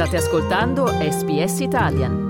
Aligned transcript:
State 0.00 0.16
ascoltando 0.16 0.86
SBS 0.86 1.60
Italian. 1.60 2.28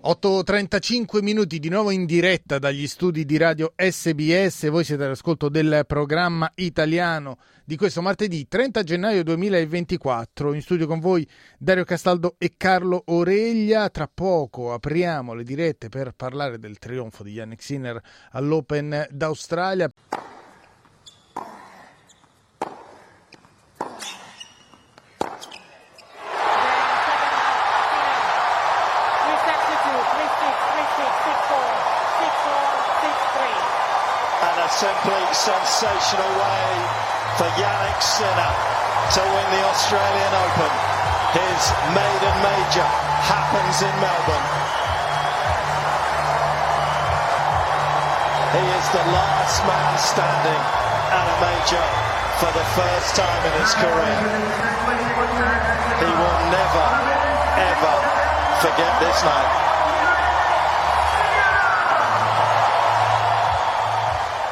8.35 0.00 1.20
minuti 1.20 1.58
di 1.58 1.68
nuovo 1.68 1.90
in 1.90 2.06
diretta 2.06 2.60
dagli 2.60 2.86
studi 2.86 3.24
di 3.24 3.36
radio 3.36 3.72
SBS. 3.74 4.70
Voi 4.70 4.84
siete 4.84 5.02
all'ascolto 5.02 5.48
del 5.48 5.82
programma 5.88 6.48
italiano 6.54 7.38
di 7.64 7.76
questo 7.76 8.00
martedì 8.00 8.46
30 8.46 8.84
gennaio 8.84 9.24
2024. 9.24 10.52
In 10.52 10.62
studio 10.62 10.86
con 10.86 11.00
voi 11.00 11.28
Dario 11.58 11.82
Castaldo 11.82 12.36
e 12.38 12.52
Carlo 12.56 13.02
Oreglia. 13.06 13.90
Tra 13.90 14.06
poco 14.06 14.72
apriamo 14.72 15.34
le 15.34 15.42
dirette 15.42 15.88
per 15.88 16.12
parlare 16.14 16.60
del 16.60 16.78
trionfo 16.78 17.24
di 17.24 17.32
Yannick 17.32 17.60
Sinner 17.60 18.00
all'Open 18.30 19.04
d'Australia. 19.10 19.92
Simply 34.70 35.22
sensational 35.30 36.32
way 36.42 36.68
for 37.38 37.46
Yannick 37.54 38.00
Sinner 38.02 38.52
to 39.14 39.22
win 39.22 39.48
the 39.54 39.62
Australian 39.70 40.32
Open. 40.42 40.72
His 41.38 41.60
maiden 41.94 42.36
major 42.42 42.88
happens 43.22 43.76
in 43.86 43.94
Melbourne. 44.02 44.48
He 48.58 48.64
is 48.66 48.86
the 48.90 49.04
last 49.14 49.58
man 49.68 49.92
standing 50.02 50.62
at 51.14 51.26
a 51.30 51.36
major 51.46 51.86
for 52.42 52.50
the 52.50 52.66
first 52.74 53.14
time 53.14 53.42
in 53.46 53.54
his 53.62 53.72
career. 53.78 54.18
He 56.00 56.10
will 56.10 56.40
never, 56.50 56.86
ever 57.60 57.96
forget 58.64 58.92
this 58.98 59.18
night. 59.22 59.75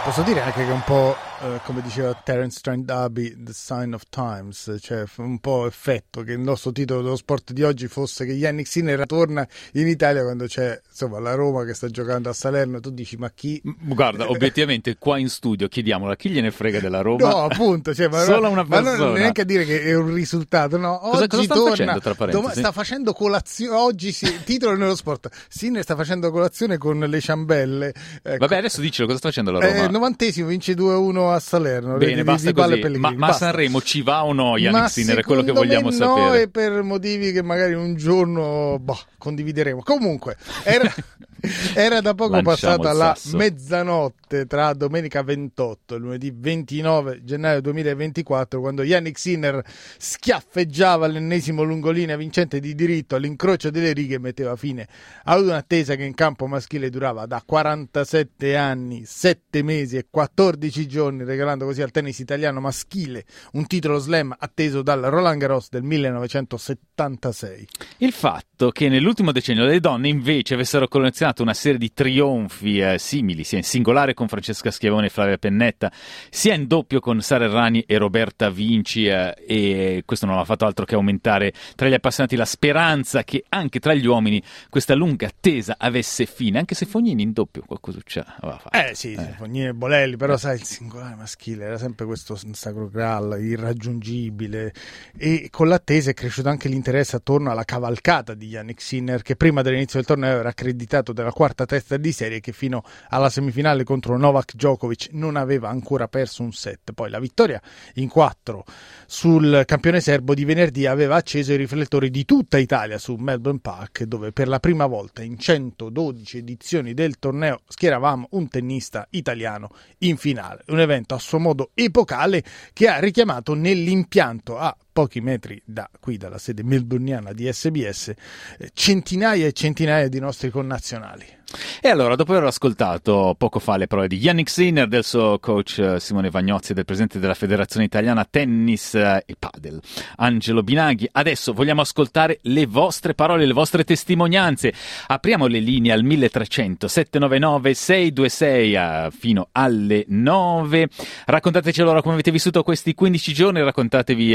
Posso 0.04 0.20
dire 0.20 0.42
anche 0.42 0.64
che 0.64 0.68
è 0.68 0.72
un 0.72 0.84
po' 0.84 1.16
eh, 1.40 1.60
come 1.64 1.82
diceva 1.82 2.14
Terence 2.22 2.60
Trent 2.62 2.84
D'Arby, 2.84 3.42
The 3.42 3.52
Sign 3.52 3.92
of 3.92 4.02
Times, 4.08 4.76
cioè 4.80 5.04
un 5.16 5.38
po' 5.38 5.66
effetto 5.66 6.22
che 6.22 6.32
il 6.32 6.40
nostro 6.40 6.72
titolo 6.72 7.02
dello 7.02 7.16
sport 7.16 7.52
di 7.52 7.62
oggi 7.62 7.88
fosse 7.88 8.24
che 8.24 8.32
Yannick 8.32 8.68
Sinner 8.68 9.04
torna 9.06 9.46
in 9.72 9.88
Italia 9.88 10.22
quando 10.22 10.46
c'è 10.46 10.80
insomma 10.88 11.18
la 11.18 11.34
Roma 11.34 11.64
che 11.64 11.74
sta 11.74 11.88
giocando 11.88 12.28
a 12.28 12.32
Salerno, 12.32 12.80
tu 12.80 12.90
dici 12.90 13.16
ma 13.16 13.30
chi? 13.30 13.60
Guarda, 13.62 14.28
obiettivamente 14.30 14.96
qua 14.96 15.18
in 15.18 15.28
studio 15.28 15.68
chiediamola 15.68 16.12
a 16.12 16.16
chi 16.16 16.30
gliene 16.30 16.50
frega 16.50 16.80
della 16.80 17.00
Roma? 17.00 17.28
No, 17.28 17.44
appunto, 17.44 17.94
cioè, 17.94 18.08
ma, 18.08 18.20
solo 18.24 18.48
una 18.48 18.64
persona. 18.64 18.96
Ma 18.96 18.96
non 18.96 19.12
neanche 19.14 19.40
a 19.40 19.44
dire 19.44 19.64
che 19.64 19.82
è 19.82 19.94
un 19.94 20.12
risultato, 20.14 20.76
no? 20.76 20.98
Cosa, 20.98 21.24
oggi 21.24 21.28
cosa 21.28 21.42
sta 21.42 21.54
torna, 21.54 22.00
facendo? 22.00 22.40
Dom- 22.40 22.52
sta 22.52 22.72
facendo 22.72 23.12
colazione, 23.12 23.76
oggi 23.76 24.12
si, 24.12 24.26
titolo 24.44 24.76
nello 24.76 24.96
sport, 24.96 25.28
Sinner 25.48 25.82
sta 25.82 25.96
facendo 25.96 26.30
colazione 26.30 26.78
con 26.78 26.98
le 26.98 27.20
ciambelle. 27.20 27.92
Ecco. 28.22 28.36
Vabbè, 28.38 28.56
adesso 28.56 28.80
dicelo 28.80 29.06
cosa 29.06 29.18
sta 29.18 29.28
facendo 29.28 29.50
la 29.50 29.60
Roma? 29.60 29.84
Eh, 29.84 29.88
90 29.88 30.24
vince 30.46 30.74
2-1 30.74 31.23
a 31.30 31.38
Salerno. 31.38 31.96
Bene, 31.96 32.24
basta 32.24 32.52
così. 32.52 32.80
Ma, 32.98 33.12
ma 33.12 33.32
Sanremo 33.32 33.80
ci 33.80 34.02
va 34.02 34.24
o 34.24 34.32
no, 34.32 34.56
Yannick 34.56 34.90
Sinner? 34.90 35.18
È 35.18 35.22
quello 35.22 35.42
che 35.42 35.52
vogliamo 35.52 35.90
no, 35.90 35.92
sapere. 35.92 36.26
No, 36.26 36.34
e 36.34 36.48
per 36.48 36.82
motivi 36.82 37.32
che 37.32 37.42
magari 37.42 37.74
un 37.74 37.94
giorno 37.94 38.78
boh, 38.80 38.98
condivideremo. 39.18 39.82
Comunque, 39.82 40.36
era, 40.62 40.92
era 41.74 42.00
da 42.00 42.14
poco 42.14 42.42
passata 42.42 42.92
la 42.92 43.16
mezzanotte 43.32 44.46
tra 44.46 44.72
domenica 44.74 45.22
28 45.22 45.94
e 45.94 45.98
lunedì 45.98 46.32
29 46.34 47.22
gennaio 47.24 47.60
2024, 47.60 48.60
quando 48.60 48.82
Yannick 48.82 49.18
Sinner 49.18 49.62
schiaffeggiava 49.98 51.06
l'ennesimo 51.06 51.62
lungolinea 51.62 52.16
vincente 52.16 52.60
di 52.60 52.74
diritto 52.74 53.14
all'incrocio 53.14 53.70
delle 53.70 53.92
righe 53.92 54.16
e 54.16 54.18
metteva 54.18 54.56
fine 54.56 54.86
ad 55.24 55.42
un'attesa 55.42 55.94
che 55.94 56.04
in 56.04 56.14
campo 56.14 56.46
maschile 56.46 56.90
durava 56.90 57.26
da 57.26 57.42
47 57.44 58.56
anni, 58.56 59.04
7 59.04 59.62
mesi 59.62 59.96
e 59.96 60.06
14 60.10 60.86
giorni, 60.86 61.13
regalando 61.22 61.64
così 61.66 61.82
al 61.82 61.90
tennis 61.90 62.18
italiano 62.18 62.60
maschile 62.60 63.24
un 63.52 63.66
titolo 63.66 63.98
slam 63.98 64.34
atteso 64.36 64.82
dal 64.82 65.02
Roland 65.02 65.40
Garros 65.40 65.68
del 65.70 65.82
1976. 65.82 67.68
Il 67.98 68.12
fatto 68.12 68.70
che 68.70 68.88
nell'ultimo 68.88 69.32
decennio 69.32 69.64
le 69.64 69.80
donne 69.80 70.08
invece 70.08 70.54
avessero 70.54 70.88
collezionato 70.88 71.42
una 71.42 71.54
serie 71.54 71.78
di 71.78 71.92
trionfi 71.92 72.78
eh, 72.78 72.98
simili, 72.98 73.44
sia 73.44 73.58
in 73.58 73.64
singolare 73.64 74.14
con 74.14 74.28
Francesca 74.28 74.70
Schiavone 74.70 75.06
e 75.06 75.10
Flavia 75.10 75.36
Pennetta, 75.38 75.92
sia 76.30 76.54
in 76.54 76.66
doppio 76.66 77.00
con 77.00 77.20
Sara 77.20 77.44
Errani 77.44 77.84
e 77.86 77.98
Roberta 77.98 78.50
Vinci, 78.50 79.06
eh, 79.06 79.34
e 79.46 80.02
questo 80.04 80.26
non 80.26 80.38
ha 80.38 80.44
fatto 80.44 80.64
altro 80.64 80.84
che 80.84 80.94
aumentare 80.94 81.52
tra 81.74 81.88
gli 81.88 81.94
appassionati 81.94 82.36
la 82.36 82.44
speranza 82.44 83.24
che 83.24 83.44
anche 83.48 83.80
tra 83.80 83.94
gli 83.94 84.06
uomini 84.06 84.42
questa 84.70 84.94
lunga 84.94 85.26
attesa 85.26 85.76
avesse 85.78 86.26
fine, 86.26 86.58
anche 86.58 86.74
se 86.74 86.86
Fognini 86.86 87.22
in 87.22 87.32
doppio 87.32 87.62
qualcosa 87.66 88.00
c'è. 88.04 88.24
Eh 88.70 88.94
sì, 88.94 89.12
eh. 89.12 89.34
Fognini 89.36 89.66
e 89.66 89.74
Bolelli, 89.74 90.16
però 90.16 90.36
sai, 90.36 90.56
il 90.56 90.64
singolare 90.64 91.03
maschile 91.14 91.64
era 91.64 91.78
sempre 91.78 92.06
questo 92.06 92.38
sacro 92.52 92.88
graal 92.88 93.38
irraggiungibile 93.40 94.72
e 95.16 95.48
con 95.50 95.68
l'attesa 95.68 96.10
è 96.10 96.14
cresciuto 96.14 96.48
anche 96.48 96.68
l'interesse 96.68 97.16
attorno 97.16 97.50
alla 97.50 97.64
cavalcata 97.64 98.34
di 98.34 98.46
Yannick 98.46 98.80
Sinner 98.80 99.22
che 99.22 99.36
prima 99.36 99.62
dell'inizio 99.62 99.98
del 99.98 100.08
torneo 100.08 100.38
era 100.38 100.48
accreditato 100.48 101.12
della 101.12 101.32
quarta 101.32 101.66
testa 101.66 101.96
di 101.96 102.12
serie 102.12 102.40
che 102.40 102.52
fino 102.52 102.82
alla 103.08 103.28
semifinale 103.28 103.84
contro 103.84 104.16
Novak 104.16 104.54
Djokovic 104.54 105.08
non 105.12 105.36
aveva 105.36 105.68
ancora 105.68 106.08
perso 106.08 106.42
un 106.42 106.52
set. 106.52 106.92
Poi 106.92 107.10
la 107.10 107.18
vittoria 107.18 107.60
in 107.94 108.08
quattro 108.08 108.64
sul 109.06 109.64
campione 109.66 110.00
serbo 110.00 110.34
di 110.34 110.44
venerdì 110.44 110.86
aveva 110.86 111.16
acceso 111.16 111.52
i 111.52 111.56
riflettori 111.56 112.10
di 112.10 112.24
tutta 112.24 112.58
Italia 112.58 112.98
su 112.98 113.14
Melbourne 113.16 113.60
Park 113.60 114.04
dove 114.04 114.32
per 114.32 114.48
la 114.48 114.60
prima 114.60 114.86
volta 114.86 115.22
in 115.22 115.38
112 115.38 116.38
edizioni 116.38 116.94
del 116.94 117.18
torneo 117.18 117.60
schieravamo 117.66 118.28
un 118.30 118.48
tennista 118.48 119.06
italiano 119.10 119.70
in 119.98 120.16
finale. 120.16 120.62
Un 120.68 120.80
evento 120.80 120.93
a 120.94 121.18
suo 121.18 121.38
modo 121.38 121.70
epocale 121.74 122.42
che 122.72 122.88
ha 122.88 122.98
richiamato 122.98 123.54
nell'impianto 123.54 124.58
a 124.58 124.74
pochi 124.94 125.20
metri 125.20 125.60
da 125.64 125.90
qui, 125.98 126.16
dalla 126.16 126.38
sede 126.38 126.62
melbourniana 126.62 127.32
di 127.32 127.52
SBS, 127.52 128.08
eh, 128.08 128.70
centinaia 128.72 129.44
e 129.44 129.52
centinaia 129.52 130.08
di 130.08 130.20
nostri 130.20 130.50
connazionali. 130.50 131.42
E 131.80 131.88
allora, 131.88 132.16
dopo 132.16 132.32
aver 132.32 132.44
ascoltato 132.44 133.34
poco 133.38 133.58
fa 133.58 133.76
le 133.76 133.86
parole 133.86 134.08
di 134.08 134.16
Yannick 134.16 134.50
Sinner, 134.50 134.88
del 134.88 135.04
suo 135.04 135.38
coach 135.38 135.78
eh, 135.78 136.00
Simone 136.00 136.30
Vagnozzi 136.30 136.72
e 136.72 136.74
del 136.74 136.84
presidente 136.84 137.18
della 137.18 137.34
Federazione 137.34 137.86
Italiana 137.86 138.26
Tennis 138.28 138.94
eh, 138.94 139.22
e 139.26 139.36
Padel, 139.38 139.80
Angelo 140.16 140.62
Binaghi, 140.62 141.08
adesso 141.12 141.52
vogliamo 141.52 141.82
ascoltare 141.82 142.38
le 142.42 142.66
vostre 142.66 143.14
parole, 143.14 143.46
le 143.46 143.52
vostre 143.52 143.84
testimonianze. 143.84 144.72
Apriamo 145.06 145.46
le 145.46 145.60
linee 145.60 145.92
al 145.92 146.02
1300 146.02 146.88
799 146.88 147.74
626 147.74 148.74
uh, 148.74 149.10
fino 149.10 149.48
alle 149.52 150.04
9. 150.08 150.88
Raccontateci 151.26 151.80
allora 151.80 152.02
come 152.02 152.14
avete 152.14 152.30
vissuto 152.30 152.62
questi 152.62 152.94
15 152.94 153.32
giorni, 153.32 153.62
raccontatevi, 153.62 154.34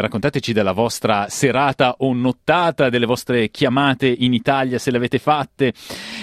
raccontateci 0.00 0.52
della 0.52 0.72
vostra 0.72 1.26
serata 1.28 1.96
o 1.98 2.12
nottata, 2.12 2.88
delle 2.88 3.06
vostre 3.06 3.50
chiamate 3.50 4.06
in 4.06 4.32
Italia 4.32 4.78
se 4.78 4.90
le 4.90 4.96
avete 4.96 5.18
fatte. 5.18 5.72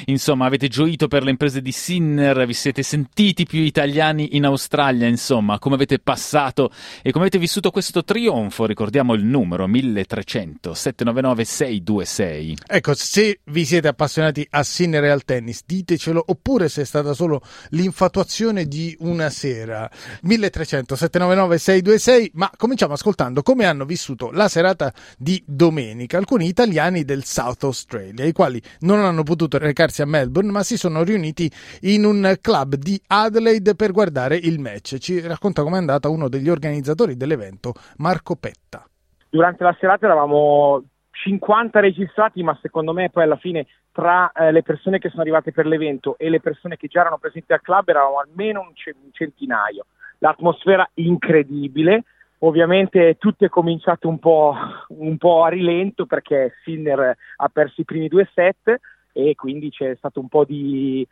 Insomma, 0.06 0.46
avete 0.46 0.68
gioito 0.68 1.08
per 1.08 1.24
le 1.24 1.30
imprese 1.30 1.62
di 1.62 1.72
Sinner, 1.72 2.46
vi 2.46 2.54
siete 2.54 2.84
sentiti 2.84 3.46
più 3.46 3.62
italiani 3.62 4.36
in 4.36 4.46
Australia, 4.46 5.08
insomma, 5.08 5.60
come 5.60 5.76
avete 5.76 6.00
passato 6.00 6.72
e 7.02 7.12
come 7.12 7.26
avete 7.26 7.40
vissuto 7.40 7.72
questo 7.72 8.04
trionfo, 8.04 8.66
ricordiamo 8.66 9.14
il 9.14 9.24
numero 9.24 9.68
1300 9.68 10.74
799 10.74 11.46
626. 11.46 12.58
Ecco, 12.68 12.94
se 12.96 13.40
vi 13.46 13.66
siete 13.66 13.88
appassionati 13.88 14.46
a 14.50 14.64
Sinner 14.64 15.04
e 15.04 15.10
al 15.10 15.24
tennis, 15.24 15.62
ditecelo, 15.66 16.24
oppure 16.28 16.70
se 16.70 16.82
è 16.82 16.86
stata 16.86 17.14
solo 17.14 17.42
l'infatuazione 17.70 18.66
di 18.66 18.96
una 19.00 19.30
sera. 19.30 19.90
1300 20.22 20.96
799 20.96 21.58
626, 21.58 22.32
ma 22.36 22.52
cominciamo 22.56 22.94
ascoltando 22.94 23.44
come 23.44 23.66
hanno 23.68 23.86
vissuto 23.86 24.32
la 24.32 24.48
serata 24.48 24.92
di 25.18 25.44
domenica 25.46 26.18
alcuni 26.18 26.48
italiani 26.48 27.04
del 27.04 27.24
South 27.24 27.64
Australia, 27.64 28.26
i 28.26 28.32
quali 28.32 28.62
non 28.82 29.00
hanno 29.00 29.24
potuto 29.24 29.58
recarsi 29.58 30.02
a 30.02 30.06
Melbourne, 30.06 30.52
ma 30.52 30.64
si 30.64 30.78
sono 30.78 31.04
riuniti 31.04 31.52
in 31.82 32.06
un 32.06 32.36
club 32.42 32.76
di 32.76 33.00
Adelaide 33.08 33.76
per 33.76 33.92
guardare 33.92 34.36
il 34.36 34.60
match. 34.60 34.98
Ci 34.98 35.20
racconta 35.22 35.64
com'è 35.64 35.78
andata 35.78 36.10
uno 36.10 36.30
degli 36.30 36.50
organizzatori 36.50 37.16
dell'evento, 37.16 37.74
Marco 37.98 38.36
Petta. 38.36 38.88
Durante 39.30 39.64
la 39.64 39.76
serata 39.80 40.06
eravamo 40.06 40.84
50 41.12 41.80
registrati, 41.80 42.44
ma 42.44 42.58
secondo 42.62 42.94
me 42.94 43.10
poi 43.10 43.24
alla 43.24 43.38
fine 43.38 43.68
tra 43.92 44.32
eh, 44.32 44.52
le 44.52 44.62
persone 44.62 45.00
che 45.00 45.10
sono 45.10 45.22
arrivate 45.22 45.52
per 45.52 45.66
l'evento 45.66 46.18
e 46.18 46.30
le 46.30 46.40
persone 46.40 46.78
che 46.78 46.88
già 46.88 47.02
erano 47.02 47.18
presenti 47.18 47.54
al 47.54 47.62
club 47.62 47.90
eravamo 47.90 48.20
almeno 48.20 48.62
un, 48.62 48.68
un 48.68 49.12
centinaio. 49.12 49.88
L'atmosfera 50.20 50.88
incredibile, 50.96 52.04
ovviamente 52.40 53.16
tutto 53.18 53.46
è 53.46 53.50
cominciato 53.50 54.08
un 54.08 54.20
po', 54.20 54.56
un 54.90 55.18
po' 55.18 55.44
a 55.44 55.50
rilento 55.50 56.06
perché 56.06 56.54
Sinner 56.64 57.16
ha 57.38 57.50
perso 57.50 57.82
i 57.82 57.86
primi 57.86 58.08
due 58.08 58.30
set, 58.34 58.80
e 59.18 59.34
quindi 59.36 59.72
un 60.14 60.28
po' 60.28 60.46
di 60.46 61.08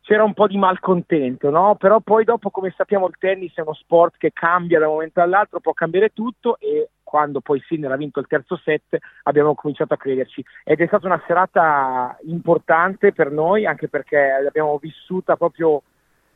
c'era 0.00 0.22
un 0.22 0.34
po' 0.34 0.46
di 0.46 0.56
malcontento, 0.56 1.50
no? 1.50 1.74
Però 1.74 1.98
poi 1.98 2.22
dopo, 2.22 2.50
come 2.50 2.72
sappiamo, 2.76 3.08
il 3.08 3.16
tennis 3.18 3.54
è 3.54 3.62
uno 3.62 3.74
sport 3.74 4.14
che 4.18 4.30
cambia 4.32 4.78
da 4.78 4.86
un 4.86 4.94
momento 4.94 5.20
all'altro, 5.20 5.58
può 5.58 5.72
cambiare 5.72 6.10
tutto 6.10 6.58
e 6.60 6.90
quando 7.02 7.40
poi 7.40 7.60
Sinner 7.66 7.90
ha 7.90 7.96
vinto 7.96 8.20
il 8.20 8.28
terzo 8.28 8.56
set 8.56 8.98
abbiamo 9.24 9.56
cominciato 9.56 9.94
a 9.94 9.96
crederci 9.96 10.44
ed 10.64 10.80
è 10.80 10.86
stata 10.86 11.06
una 11.06 11.22
serata 11.26 12.16
importante 12.22 13.12
per 13.12 13.32
noi 13.32 13.66
anche 13.66 13.88
perché 13.88 14.38
l'abbiamo 14.42 14.78
vissuta 14.78 15.36
proprio 15.36 15.82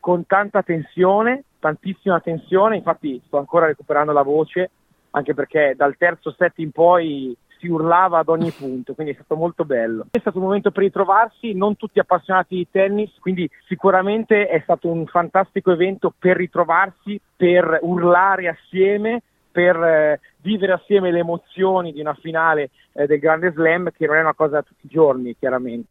con 0.01 0.27
tanta 0.27 0.63
tensione, 0.63 1.45
tantissima 1.61 2.19
tensione, 2.21 2.77
infatti 2.77 3.21
sto 3.27 3.39
ancora 3.39 3.67
recuperando 3.67 4.13
la 4.13 4.23
voce 4.23 4.71
anche 5.11 5.35
perché 5.35 5.75
dal 5.77 5.97
terzo 5.97 6.35
set 6.37 6.59
in 6.59 6.71
poi 6.71 7.37
si 7.59 7.69
urlava 7.69 8.19
ad 8.19 8.29
ogni 8.29 8.51
punto, 8.51 8.95
quindi 8.95 9.13
è 9.13 9.17
stato 9.17 9.37
molto 9.37 9.65
bello. 9.65 10.07
È 10.11 10.19
stato 10.19 10.39
un 10.39 10.45
momento 10.45 10.71
per 10.71 10.83
ritrovarsi, 10.83 11.53
non 11.53 11.77
tutti 11.77 11.99
appassionati 11.99 12.57
di 12.57 12.67
tennis, 12.71 13.13
quindi 13.21 13.49
sicuramente 13.67 14.49
è 14.49 14.61
stato 14.61 14.89
un 14.89 15.07
fantastico 15.07 15.71
evento 15.71 16.13
per 16.17 16.37
ritrovarsi, 16.37 17.21
per 17.37 17.79
urlare 17.83 18.49
assieme, 18.49 19.23
per 19.53 19.77
eh, 19.77 20.21
vivere 20.41 20.73
assieme 20.73 21.11
le 21.11 21.19
emozioni 21.19 21.93
di 21.93 22.01
una 22.01 22.15
finale 22.15 22.71
eh, 22.93 23.07
del 23.07 23.19
Grande 23.19 23.53
Slam, 23.53 23.91
che 23.95 24.07
non 24.07 24.17
è 24.17 24.21
una 24.21 24.35
cosa 24.35 24.53
da 24.53 24.63
tutti 24.63 24.87
i 24.87 24.91
giorni, 24.91 25.37
chiaramente. 25.39 25.89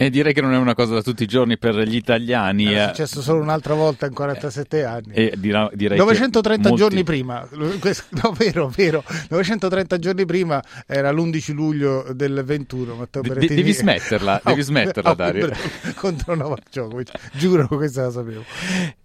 E 0.00 0.10
direi 0.10 0.32
che 0.32 0.40
non 0.40 0.52
è 0.52 0.56
una 0.56 0.76
cosa 0.76 0.94
da 0.94 1.02
tutti 1.02 1.24
i 1.24 1.26
giorni 1.26 1.58
per 1.58 1.74
gli 1.74 1.96
italiani. 1.96 2.66
È 2.66 2.84
eh. 2.84 2.86
successo 2.86 3.20
solo 3.20 3.42
un'altra 3.42 3.74
volta 3.74 4.06
in 4.06 4.14
47 4.14 4.84
anni. 4.84 5.12
E 5.12 5.34
dirà, 5.36 5.68
direi 5.74 5.98
930 5.98 6.68
molti... 6.68 6.84
giorni 6.84 7.02
prima, 7.02 7.44
no, 7.50 8.32
vero, 8.36 8.68
vero, 8.68 9.02
930 9.28 9.98
giorni 9.98 10.24
prima 10.24 10.62
era 10.86 11.10
l'11 11.10 11.52
luglio 11.52 12.06
del 12.12 12.44
21. 12.44 13.08
De- 13.10 13.46
devi 13.48 13.72
smetterla, 13.72 14.40
devi 14.46 14.62
smetterla, 14.62 15.14
Dario. 15.14 15.50
Contro 15.96 16.36
Novak 16.36 16.68
Djokovic, 16.70 17.10
giuro 17.32 17.66
questa 17.66 18.02
la 18.02 18.10
sapevo. 18.12 18.44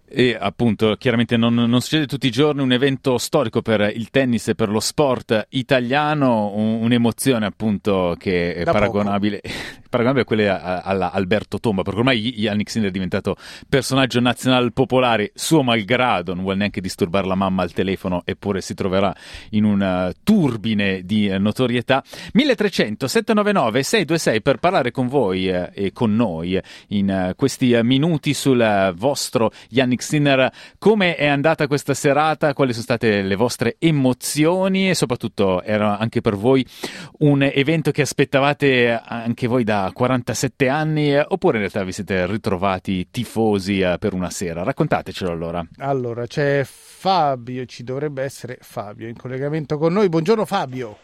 E 0.06 0.36
appunto, 0.38 0.94
chiaramente 0.96 1.36
non, 1.36 1.54
non, 1.54 1.80
succede 1.80 2.06
tutti 2.06 2.28
i 2.28 2.30
giorni 2.30 2.62
un 2.62 2.70
evento 2.70 3.18
storico 3.18 3.62
per 3.62 3.90
il 3.92 4.10
tennis 4.10 4.46
e 4.46 4.54
per 4.54 4.68
lo 4.68 4.78
sport 4.78 5.48
italiano, 5.50 6.52
un, 6.54 6.82
un'emozione 6.82 7.46
appunto 7.46 8.14
che 8.16 8.54
è 8.54 8.62
paragonabile, 8.62 9.40
paragonabile, 9.94 10.22
a 10.22 10.24
quella 10.24 10.82
all'Alberto 10.82 11.60
Tomba, 11.60 11.82
perché 11.82 11.98
ormai 12.00 12.40
Yannick 12.40 12.68
Sinner 12.68 12.88
è 12.88 12.92
diventato 12.92 13.36
personaggio 13.68 14.18
nazionale 14.18 14.72
popolare, 14.72 15.30
suo 15.34 15.62
malgrado, 15.62 16.34
non 16.34 16.42
vuole 16.42 16.58
neanche 16.58 16.80
disturbare 16.80 17.26
la 17.28 17.36
mamma 17.36 17.62
al 17.62 17.72
telefono, 17.72 18.22
eppure 18.24 18.60
si 18.60 18.74
troverà 18.74 19.14
in 19.50 19.62
un 19.62 20.12
turbine 20.24 21.02
di 21.04 21.28
notorietà. 21.38 22.02
1300 22.32 23.06
799 23.06 23.82
626 23.82 24.42
per 24.42 24.56
parlare 24.58 24.90
con 24.90 25.06
voi 25.06 25.48
eh, 25.48 25.70
e 25.72 25.92
con 25.92 26.14
noi 26.14 26.60
in 26.88 27.32
questi 27.36 27.78
minuti 27.82 28.34
sul 28.34 28.92
vostro 28.96 29.52
Yannick 29.68 30.02
Sinner, 30.02 30.50
come 30.78 31.14
è 31.14 31.26
andata 31.26 31.68
questa 31.68 31.94
serata? 31.94 32.52
Quali 32.52 32.72
sono 32.72 32.82
state 32.82 33.22
le 33.22 33.36
vostre 33.36 33.76
emozioni 33.78 34.90
e 34.90 34.94
soprattutto 34.94 35.62
era 35.62 35.98
anche 35.98 36.20
per 36.20 36.34
voi 36.34 36.66
un 37.18 37.42
evento 37.42 37.92
che 37.92 38.02
aspettavate 38.02 39.00
anche 39.04 39.46
voi 39.46 39.62
da 39.62 39.83
47 39.92 40.68
anni 40.68 41.16
oppure 41.16 41.54
in 41.54 41.60
realtà 41.60 41.84
vi 41.84 41.92
siete 41.92 42.26
ritrovati 42.26 43.08
tifosi 43.10 43.80
eh, 43.80 43.96
per 43.98 44.14
una 44.14 44.30
sera? 44.30 44.62
Raccontatecelo 44.62 45.30
allora. 45.30 45.64
Allora, 45.78 46.26
c'è 46.26 46.62
Fabio, 46.64 47.64
ci 47.66 47.84
dovrebbe 47.84 48.22
essere 48.22 48.58
Fabio 48.60 49.08
in 49.08 49.16
collegamento 49.16 49.78
con 49.78 49.92
noi. 49.92 50.08
Buongiorno 50.08 50.44
Fabio. 50.44 50.96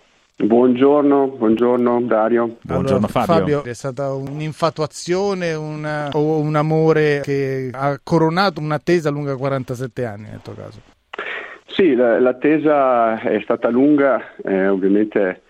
Buongiorno, 0.42 1.26
buongiorno 1.36 2.00
Dario. 2.02 2.56
Buongiorno 2.62 3.06
allora, 3.06 3.24
Fabio. 3.24 3.58
Fabio. 3.58 3.70
È 3.70 3.74
stata 3.74 4.14
un'infatuazione 4.14 5.52
una, 5.52 6.08
o 6.12 6.38
un 6.38 6.54
amore 6.54 7.20
che 7.22 7.68
ha 7.72 8.00
coronato 8.02 8.60
un'attesa 8.60 9.10
lunga 9.10 9.36
47 9.36 10.04
anni 10.06 10.28
nel 10.30 10.40
tuo 10.42 10.54
caso? 10.54 10.80
Sì, 11.66 11.94
l'attesa 11.94 13.20
è 13.20 13.40
stata 13.42 13.68
lunga, 13.68 14.34
eh, 14.42 14.68
ovviamente 14.68 15.42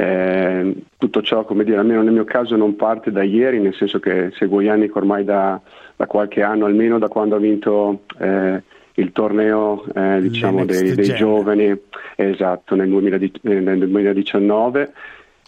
eh, 0.00 0.74
tutto 0.96 1.22
ciò, 1.22 1.44
come 1.44 1.64
dire, 1.64 1.78
almeno 1.78 2.02
nel 2.02 2.12
mio 2.12 2.22
caso 2.22 2.54
non 2.54 2.76
parte 2.76 3.10
da 3.10 3.24
ieri, 3.24 3.58
nel 3.58 3.74
senso 3.74 3.98
che 3.98 4.30
seguo 4.36 4.60
Yannick 4.60 4.94
ormai 4.94 5.24
da, 5.24 5.60
da 5.96 6.06
qualche 6.06 6.40
anno, 6.40 6.66
almeno 6.66 7.00
da 7.00 7.08
quando 7.08 7.34
ha 7.34 7.40
vinto 7.40 8.02
eh, 8.16 8.62
il 8.94 9.10
torneo 9.10 9.84
eh, 9.92 10.20
diciamo 10.20 10.64
dei, 10.64 10.94
dei 10.94 11.14
giovani. 11.16 11.76
Esatto, 12.14 12.76
nel, 12.76 12.88
2000, 12.88 13.18
nel, 13.42 13.78
2019 13.88 14.92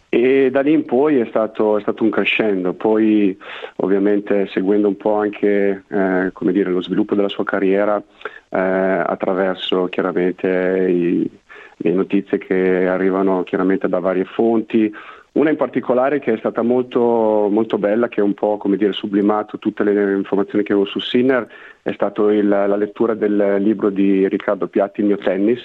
e 0.09 0.51
da 0.51 0.63
lì 0.63 0.73
in 0.73 0.85
poi 0.85 1.21
è 1.21 1.27
stato, 1.27 1.79
è 1.79 1.83
stato, 1.83 2.03
un 2.03 2.11
crescendo, 2.11 2.73
poi 2.73 3.37
ovviamente 3.77 4.49
seguendo 4.49 4.89
un 4.89 4.97
po' 4.97 5.15
anche 5.15 5.85
eh, 5.87 6.33
dire, 6.33 6.71
lo 6.71 6.83
sviluppo 6.83 7.15
della 7.15 7.29
sua 7.29 7.45
carriera 7.45 8.03
eh, 8.49 8.59
attraverso 8.59 9.85
chiaramente 9.85 10.87
i, 10.89 11.31
le 11.83 11.93
notizie 11.93 12.39
che 12.39 12.87
arrivano 12.87 13.43
chiaramente 13.43 13.89
da 13.89 13.99
varie 14.01 14.25
fonti, 14.25 14.93
una 15.33 15.51
in 15.51 15.57
particolare 15.57 16.19
che 16.19 16.33
è 16.33 16.39
stata 16.39 16.63
molto, 16.63 17.49
molto 17.51 17.79
bella, 17.79 18.09
che 18.09 18.21
ha 18.21 18.25
un 18.25 18.35
po' 18.35 18.61
dire, 18.77 18.93
sublimato 18.93 19.59
tutte 19.59 19.85
le 19.85 20.15
informazioni 20.15 20.65
che 20.65 20.73
avevo 20.73 20.87
su 20.87 20.99
Sinner, 20.99 21.47
è 21.83 21.93
stata 21.93 22.23
la 22.23 22.77
lettura 22.77 23.15
del 23.15 23.57
libro 23.61 23.91
di 23.91 24.27
Riccardo 24.29 24.67
Piatti, 24.67 25.01
Il 25.01 25.07
mio 25.07 25.19
tennis, 25.19 25.61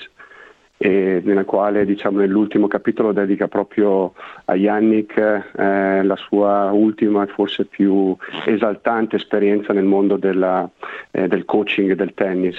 nella 0.78 1.46
quale 1.46 1.86
diciamo, 1.86 2.20
nell'ultimo 2.20 2.68
capitolo 2.68 3.12
dedica 3.12 3.48
proprio 3.48 4.14
a 4.46 4.56
Yannick 4.56 5.18
eh, 5.18 6.04
la 6.04 6.16
sua 6.16 6.72
ultima 6.72 7.24
e 7.24 7.28
forse 7.28 7.66
più 7.66 8.16
esaltante 8.46 9.16
esperienza 9.16 9.74
nel 9.74 9.86
mondo 9.86 10.18
della, 10.18 10.70
eh, 11.12 11.28
del 11.28 11.46
coaching 11.46 11.92
e 11.92 11.96
del 11.96 12.14
tennis. 12.14 12.58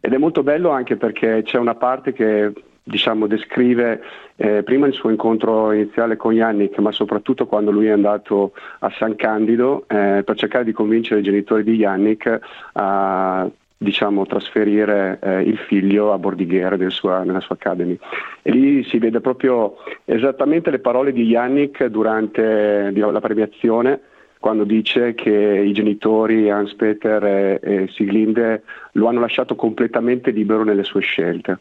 Ed 0.00 0.12
è 0.12 0.18
molto 0.18 0.44
bello 0.44 0.70
anche 0.70 0.96
perché 0.96 1.42
c'è 1.42 1.58
una 1.58 1.74
parte 1.74 2.12
che 2.12 2.52
diciamo, 2.88 3.26
descrive 3.26 4.00
eh, 4.36 4.62
prima 4.62 4.86
il 4.86 4.92
suo 4.92 5.10
incontro 5.10 5.72
iniziale 5.72 6.16
con 6.16 6.32
Yannick, 6.32 6.78
ma 6.78 6.92
soprattutto 6.92 7.46
quando 7.46 7.72
lui 7.72 7.86
è 7.86 7.90
andato 7.90 8.52
a 8.78 8.92
San 8.96 9.16
Candido 9.16 9.86
eh, 9.88 10.22
per 10.24 10.36
cercare 10.36 10.62
di 10.62 10.70
convincere 10.70 11.18
i 11.18 11.24
genitori 11.24 11.64
di 11.64 11.74
Yannick 11.74 12.38
a 12.74 13.50
diciamo, 13.76 14.24
trasferire 14.24 15.18
eh, 15.20 15.42
il 15.42 15.58
figlio 15.58 16.12
a 16.12 16.18
Bordighera 16.18 16.76
nel 16.76 16.92
sua, 16.92 17.24
nella 17.24 17.40
sua 17.40 17.56
academy. 17.56 17.98
E 18.42 18.52
lì 18.52 18.84
si 18.84 18.98
vede 18.98 19.20
proprio 19.20 19.78
esattamente 20.04 20.70
le 20.70 20.78
parole 20.78 21.12
di 21.12 21.24
Yannick 21.24 21.86
durante 21.86 22.92
la 22.94 23.20
premiazione 23.20 24.00
quando 24.38 24.62
dice 24.62 25.14
che 25.14 25.30
i 25.30 25.72
genitori 25.72 26.50
Hans 26.50 26.72
Peter 26.74 27.24
e, 27.24 27.60
e 27.60 27.88
Siglinde 27.88 28.62
lo 28.92 29.08
hanno 29.08 29.18
lasciato 29.18 29.56
completamente 29.56 30.30
libero 30.30 30.62
nelle 30.62 30.84
sue 30.84 31.00
scelte. 31.00 31.58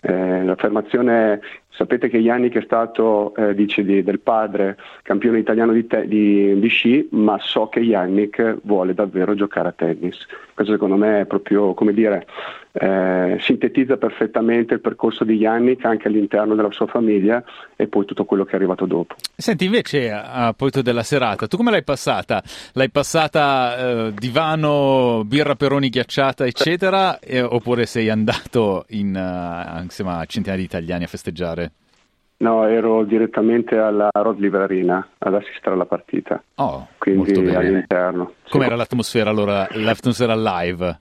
Eh, 0.00 0.44
l'affermazione, 0.44 1.40
sapete 1.70 2.08
che 2.08 2.18
Yannick 2.18 2.58
è 2.58 2.62
stato, 2.62 3.34
eh, 3.34 3.54
dice 3.54 3.84
di, 3.84 4.02
del 4.02 4.20
padre, 4.20 4.76
campione 5.02 5.38
italiano 5.38 5.72
di, 5.72 5.86
te, 5.86 6.06
di, 6.06 6.58
di, 6.58 6.68
sci, 6.68 7.08
ma 7.12 7.38
so 7.40 7.68
che 7.68 7.80
Yannick 7.80 8.58
vuole 8.62 8.94
davvero 8.94 9.34
giocare 9.34 9.68
a 9.68 9.72
tennis. 9.72 10.26
Questo 10.54 10.74
secondo 10.74 10.96
me 10.96 11.22
è 11.22 11.26
proprio, 11.26 11.74
come 11.74 11.92
dire, 11.92 12.26
eh, 12.78 13.38
sintetizza 13.40 13.96
perfettamente 13.96 14.74
il 14.74 14.80
percorso 14.80 15.24
di 15.24 15.34
Yannick 15.34 15.84
anche 15.84 16.08
all'interno 16.08 16.54
della 16.54 16.70
sua 16.70 16.86
famiglia 16.86 17.42
e 17.74 17.86
poi 17.86 18.04
tutto 18.04 18.24
quello 18.24 18.44
che 18.44 18.52
è 18.52 18.54
arrivato 18.56 18.84
dopo. 18.84 19.14
Senti, 19.34 19.64
invece 19.64 20.10
a 20.12 20.48
proposito 20.48 20.82
della 20.82 21.02
serata, 21.02 21.46
tu 21.46 21.56
come 21.56 21.70
l'hai 21.70 21.84
passata? 21.84 22.42
L'hai 22.74 22.90
passata 22.90 23.78
eh, 23.78 24.12
divano, 24.12 25.22
birra 25.24 25.54
peroni 25.54 25.88
ghiacciata, 25.88 26.44
eccetera, 26.44 27.18
eh, 27.18 27.40
oppure 27.40 27.86
sei 27.86 28.10
andato 28.10 28.84
in, 28.88 29.14
uh, 29.14 29.82
insieme 29.82 30.12
a 30.12 30.24
centinaia 30.26 30.58
di 30.60 30.66
italiani 30.66 31.04
a 31.04 31.08
festeggiare? 31.08 31.70
No, 32.38 32.66
ero 32.66 33.04
direttamente 33.04 33.78
alla 33.78 34.10
Rod 34.12 34.38
Librarina 34.38 35.08
ad 35.16 35.34
assistere 35.34 35.74
alla 35.74 35.86
partita. 35.86 36.42
Oh, 36.56 36.88
quindi 36.98 37.32
all'interno. 37.54 38.32
Com'era 38.50 38.72
sì. 38.72 38.76
l'atmosfera 38.76 39.30
allora, 39.30 39.66
l'atmosfera 39.70 40.34
live? 40.36 40.98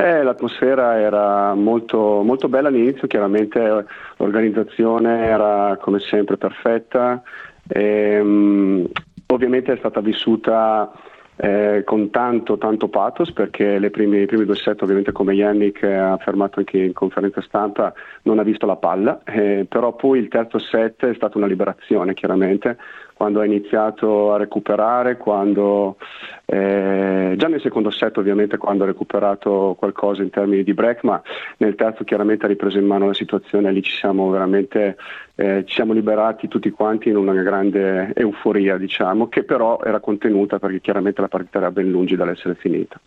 Eh, 0.00 0.22
l'atmosfera 0.22 0.98
era 0.98 1.52
molto, 1.52 2.22
molto 2.22 2.48
bella 2.48 2.68
all'inizio, 2.68 3.06
chiaramente 3.06 3.84
l'organizzazione 4.16 5.26
era 5.26 5.76
come 5.78 5.98
sempre 5.98 6.38
perfetta, 6.38 7.20
e, 7.68 8.18
um, 8.18 8.86
ovviamente 9.26 9.74
è 9.74 9.76
stata 9.76 10.00
vissuta 10.00 10.90
eh, 11.36 11.82
con 11.84 12.08
tanto, 12.08 12.56
tanto 12.56 12.88
pathos 12.88 13.30
perché 13.32 13.78
primi, 13.90 14.22
i 14.22 14.26
primi 14.26 14.46
due 14.46 14.56
set 14.56 14.80
ovviamente 14.80 15.12
come 15.12 15.34
Yannick 15.34 15.82
ha 15.82 16.12
affermato 16.12 16.60
anche 16.60 16.78
in 16.78 16.94
conferenza 16.94 17.42
stampa 17.42 17.92
non 18.22 18.38
ha 18.38 18.42
visto 18.42 18.64
la 18.64 18.76
palla, 18.76 19.20
eh, 19.24 19.66
però 19.68 19.94
poi 19.94 20.18
il 20.18 20.28
terzo 20.28 20.58
set 20.58 21.04
è 21.04 21.14
stata 21.14 21.36
una 21.36 21.46
liberazione 21.46 22.14
chiaramente 22.14 22.78
quando 23.20 23.40
ha 23.40 23.44
iniziato 23.44 24.32
a 24.32 24.38
recuperare, 24.38 25.18
quando, 25.18 25.98
eh, 26.46 27.34
già 27.36 27.48
nel 27.48 27.60
secondo 27.60 27.90
set 27.90 28.16
ovviamente 28.16 28.56
quando 28.56 28.84
ha 28.84 28.86
recuperato 28.86 29.76
qualcosa 29.78 30.22
in 30.22 30.30
termini 30.30 30.62
di 30.62 30.72
break, 30.72 31.04
ma 31.04 31.20
nel 31.58 31.74
terzo 31.74 32.02
chiaramente 32.02 32.46
ha 32.46 32.48
ripreso 32.48 32.78
in 32.78 32.86
mano 32.86 33.08
la 33.08 33.12
situazione, 33.12 33.72
lì 33.72 33.82
ci 33.82 33.94
siamo 33.94 34.30
veramente 34.30 34.96
eh, 35.34 35.64
ci 35.66 35.74
siamo 35.74 35.92
liberati 35.92 36.48
tutti 36.48 36.70
quanti 36.70 37.10
in 37.10 37.16
una 37.16 37.34
grande 37.34 38.14
euforia, 38.14 38.78
diciamo, 38.78 39.28
che 39.28 39.42
però 39.42 39.80
era 39.84 40.00
contenuta 40.00 40.58
perché 40.58 40.80
chiaramente 40.80 41.20
la 41.20 41.28
partita 41.28 41.58
era 41.58 41.70
ben 41.70 41.90
lungi 41.90 42.16
dall'essere 42.16 42.54
finita. 42.54 42.98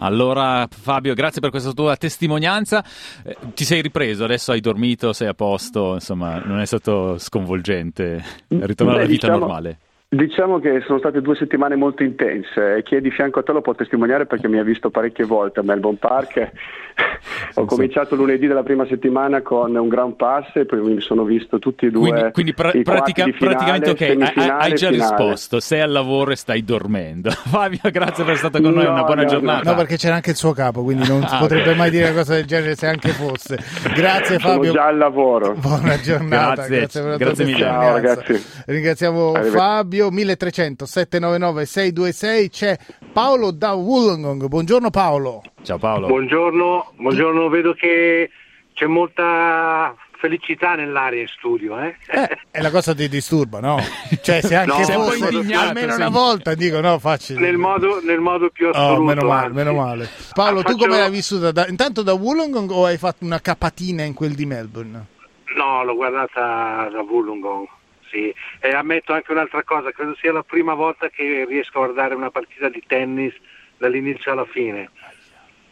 Allora 0.00 0.66
Fabio, 0.70 1.14
grazie 1.14 1.40
per 1.40 1.50
questa 1.50 1.72
tua 1.72 1.96
testimonianza. 1.96 2.84
Eh, 3.24 3.36
ti 3.54 3.64
sei 3.64 3.82
ripreso, 3.82 4.24
adesso 4.24 4.52
hai 4.52 4.60
dormito, 4.60 5.12
sei 5.12 5.28
a 5.28 5.34
posto, 5.34 5.94
insomma, 5.94 6.38
non 6.38 6.60
è 6.60 6.66
stato 6.66 7.18
sconvolgente 7.18 8.22
ritornare 8.48 8.98
alla 9.00 9.08
vita 9.08 9.26
diciamo, 9.26 9.38
normale. 9.38 9.78
Diciamo 10.18 10.58
che 10.58 10.80
sono 10.86 10.98
state 10.98 11.20
due 11.20 11.36
settimane 11.36 11.76
molto 11.76 12.02
intense 12.02 12.76
e 12.76 12.82
chi 12.82 12.94
è 12.96 13.00
di 13.02 13.10
fianco 13.10 13.40
a 13.40 13.42
te 13.42 13.52
lo 13.52 13.60
può 13.60 13.74
testimoniare 13.74 14.24
perché 14.24 14.48
mi 14.48 14.58
ha 14.58 14.62
visto 14.62 14.88
parecchie 14.88 15.26
volte 15.26 15.60
a 15.60 15.62
Melbourne 15.62 15.98
Park. 16.00 16.50
Ho 17.56 17.66
cominciato 17.66 18.14
lunedì 18.16 18.46
della 18.46 18.62
prima 18.62 18.86
settimana 18.86 19.42
con 19.42 19.76
un 19.76 19.86
Grand 19.88 20.14
Pass 20.16 20.52
e 20.54 20.64
poi 20.64 20.80
mi 20.80 21.00
sono 21.02 21.24
visto 21.24 21.58
tutti 21.58 21.84
e 21.84 21.90
due. 21.90 22.08
Quindi, 22.08 22.32
quindi 22.32 22.54
pra- 22.54 22.70
pratica- 22.82 23.24
finale, 23.24 23.36
praticamente 23.56 23.90
ok, 23.90 24.00
hai, 24.38 24.72
già 24.74 24.88
finale. 24.88 24.96
risposto, 25.16 25.60
sei 25.60 25.80
al 25.82 25.90
lavoro 25.92 26.30
e 26.30 26.36
stai 26.36 26.64
dormendo. 26.64 27.28
Fabio, 27.44 27.78
grazie 27.92 28.24
per 28.24 28.32
essere 28.32 28.48
stato 28.48 28.62
con 28.62 28.72
noi, 28.72 28.84
No, 28.84 28.92
una 28.92 29.02
buona 29.04 29.22
no, 29.24 29.28
giornata. 29.28 29.70
No, 29.70 29.76
perché 29.76 29.96
c'era 29.98 30.14
anche 30.14 30.30
il 30.30 30.36
suo 30.36 30.52
capo, 30.54 30.82
quindi 30.84 31.06
non 31.06 31.20
si 31.28 31.34
Ah, 31.34 31.38
potrebbe 31.38 31.72
ok. 31.72 31.76
mai 31.76 31.90
dire 31.90 32.04
una 32.06 32.14
cosa 32.14 32.32
del 32.34 32.46
genere 32.46 32.76
se 32.76 32.86
anche 32.86 33.10
fosse. 33.10 33.58
Grazie 33.94 34.38
Sono 34.38 34.54
Fabio. 34.54 34.72
già 34.72 34.86
al 34.86 34.96
lavoro. 34.96 35.52
Buona 35.52 36.00
giornata, 36.00 36.54
Grazie, 36.66 36.78
grazie, 36.78 37.00
per 37.02 37.10
la 37.10 37.16
grazie 37.18 37.44
mille. 37.44 37.58
Ciao, 37.58 37.92
ragazzi. 37.92 38.44
Ringraziamo 38.64 39.26
Arrivederci. 39.32 39.56
Fabio 39.98 40.10
1300 40.12 40.86
799 40.86 41.64
626. 41.66 42.50
C'è 42.50 42.78
Paolo 43.12 43.50
da 43.50 43.72
Wollongong. 43.72 44.46
Buongiorno 44.46 44.90
Paolo. 44.90 45.42
Ciao 45.62 45.78
Paolo. 45.78 46.06
Buongiorno, 46.06 46.92
buongiorno, 46.98 47.48
vedo 47.48 47.72
che 47.74 48.30
c'è 48.74 48.86
molta 48.86 49.92
felicità 50.20 50.76
nell'aria 50.76 51.22
in 51.22 51.26
studio, 51.26 51.80
eh? 51.80 51.96
Eh, 52.06 52.28
è 52.52 52.60
la 52.60 52.70
cosa 52.70 52.94
ti 52.94 53.08
disturba, 53.08 53.58
no? 53.60 53.78
Cioè, 54.22 54.40
se 54.40 54.54
anche 54.54 54.86
No, 54.92 55.02
fosse 55.02 55.24
almeno 55.54 55.90
sì. 55.92 56.00
una 56.00 56.08
volta, 56.10 56.54
dico 56.54 56.80
no, 56.80 56.98
facile. 57.00 57.40
nel, 57.40 57.56
modo, 57.56 58.00
nel 58.00 58.20
modo 58.20 58.50
più 58.50 58.66
Oh, 58.68 58.70
assoluto. 58.70 59.02
meno 59.02 59.24
male, 59.26 59.44
anzi. 59.46 59.56
meno 59.56 59.72
male. 59.74 60.08
Paolo, 60.32 60.60
Ah, 60.60 60.62
tu 60.62 60.72
faccio- 60.72 60.84
come 60.86 60.98
l'hai 60.98 61.10
vissuta? 61.10 61.50
Da- 61.50 61.66
intanto 61.66 62.02
da 62.02 62.12
Wollongong 62.14 62.70
o 62.70 62.84
hai 62.84 62.98
fatto 62.98 63.24
una 63.24 63.40
capatina 63.40 64.04
in 64.04 64.14
quel 64.14 64.34
di 64.34 64.46
Melbourne? 64.46 65.06
No, 65.56 65.82
l'ho 65.82 65.94
guardata 65.96 66.88
da 66.90 67.00
Wollongong, 67.00 67.66
sì. 68.10 68.32
E 68.60 68.70
ammetto 68.70 69.12
anche 69.12 69.32
un'altra 69.32 69.62
cosa, 69.62 69.90
credo 69.92 70.16
sia 70.20 70.32
la 70.32 70.42
prima 70.42 70.74
volta 70.74 71.08
che 71.08 71.44
riesco 71.48 71.80
a 71.80 71.84
guardare 71.86 72.14
una 72.14 72.30
partita 72.30 72.68
di 72.68 72.82
tennis 72.86 73.34
dall'inizio 73.76 74.32
alla 74.32 74.46
fine. 74.46 74.90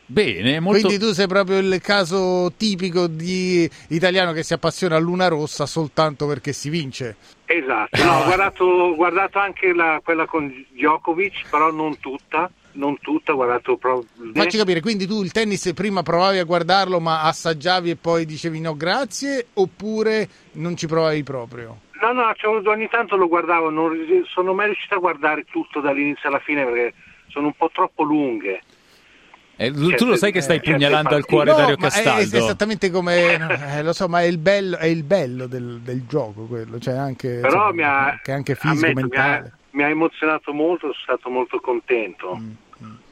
Bene, 0.09 0.61
molto... 0.61 0.87
Quindi 0.87 1.05
tu 1.05 1.12
sei 1.12 1.26
proprio 1.26 1.59
il 1.59 1.81
caso 1.81 2.52
tipico 2.57 3.09
di 3.09 3.69
italiano 3.88 4.33
che 4.33 4.45
si 4.45 4.52
appassiona 4.52 4.95
a 4.95 5.00
Luna 5.00 5.26
Rossa 5.26 5.66
soltanto 5.66 6.28
perché 6.28 6.52
si 6.52 6.71
vince. 6.71 7.16
Esatto, 7.45 8.05
no, 8.05 8.21
ho 8.21 8.25
guardato, 8.25 8.64
ho 8.64 8.95
guardato 8.95 9.40
anche 9.40 9.75
la- 9.75 10.00
quella 10.05 10.26
con 10.26 10.47
Djokovic, 10.71 11.49
però 11.50 11.73
non 11.73 11.99
tutta, 11.99 12.49
non 12.73 12.97
tutta, 13.00 13.33
ho 13.33 13.35
guardato 13.35 13.76
proprio... 13.76 14.09
Facci 14.33 14.57
capire, 14.57 14.81
quindi 14.81 15.09
tu 15.09 15.25
il 15.25 15.33
tennis 15.33 15.73
prima 15.75 16.05
provavi 16.05 16.38
a 16.38 16.45
guardarlo 16.45 17.00
ma 17.00 17.23
assaggiavi 17.23 17.90
e 17.90 17.97
poi 17.97 18.25
dicevi 18.25 18.61
no 18.61 18.76
grazie 18.76 19.49
oppure 19.55 20.28
non 20.52 20.76
ci 20.76 20.87
provavi 20.87 21.25
proprio? 21.25 21.81
No, 22.00 22.12
no, 22.12 22.33
cioè, 22.37 22.67
ogni 22.69 22.88
tanto 22.88 23.17
lo 23.17 23.29
guardavo, 23.29 23.71
non 23.71 23.97
sono 24.29 24.53
mai 24.53 24.67
riuscito 24.67 24.95
a 24.95 24.99
guardare 24.99 25.45
tutto 25.45 25.81
dall'inizio 25.81 26.29
alla 26.29 26.38
fine 26.41 26.65
perché 26.65 26.95
sono 27.29 27.47
un 27.47 27.55
po' 27.55 27.71
troppo 27.73 28.03
lunghe. 28.03 28.61
Eh, 29.59 29.73
tu 29.73 30.05
lo 30.05 30.17
sai 30.17 30.33
che 30.33 30.43
stai 30.43 30.59
Eh, 30.59 30.61
pugnalando 30.61 31.15
al 31.15 31.23
certe 31.23 31.31
cuore 31.33 31.50
No, 31.53 31.57
Dario 31.57 31.76
ma 31.79 31.87
è- 31.87 31.88
È, 31.88 32.03
Castaldo? 32.03 32.37
esattamente 32.37 32.91
come, 32.91 33.38
no, 33.38 33.49
eh, 33.50 33.83
lo 33.83 33.95
so, 33.95 34.07
ma 34.07 34.21
è 34.21 34.25
il 34.25 34.37
bello, 34.37 34.76
è 34.76 34.85
il 34.85 35.03
bello 35.03 35.47
del, 35.47 35.81
del 35.81 36.05
gioco 36.07 36.43
quello, 36.45 36.79
cioè 36.79 36.95
anche, 36.97 37.38
Però 37.41 37.71
insomma, 37.71 37.73
mi 37.73 37.83
ha, 37.83 38.21
che 38.23 38.33
anche 38.33 38.55
fisico, 38.55 38.87
ammetto, 38.91 39.09
mi 39.09 39.17
ha, 39.17 39.50
mi 39.71 39.83
ha 39.83 39.88
emozionato 39.88 40.53
molto, 40.53 40.93
sono 40.93 40.95
stato 41.03 41.31
molto 41.31 41.61
contento. 41.61 42.38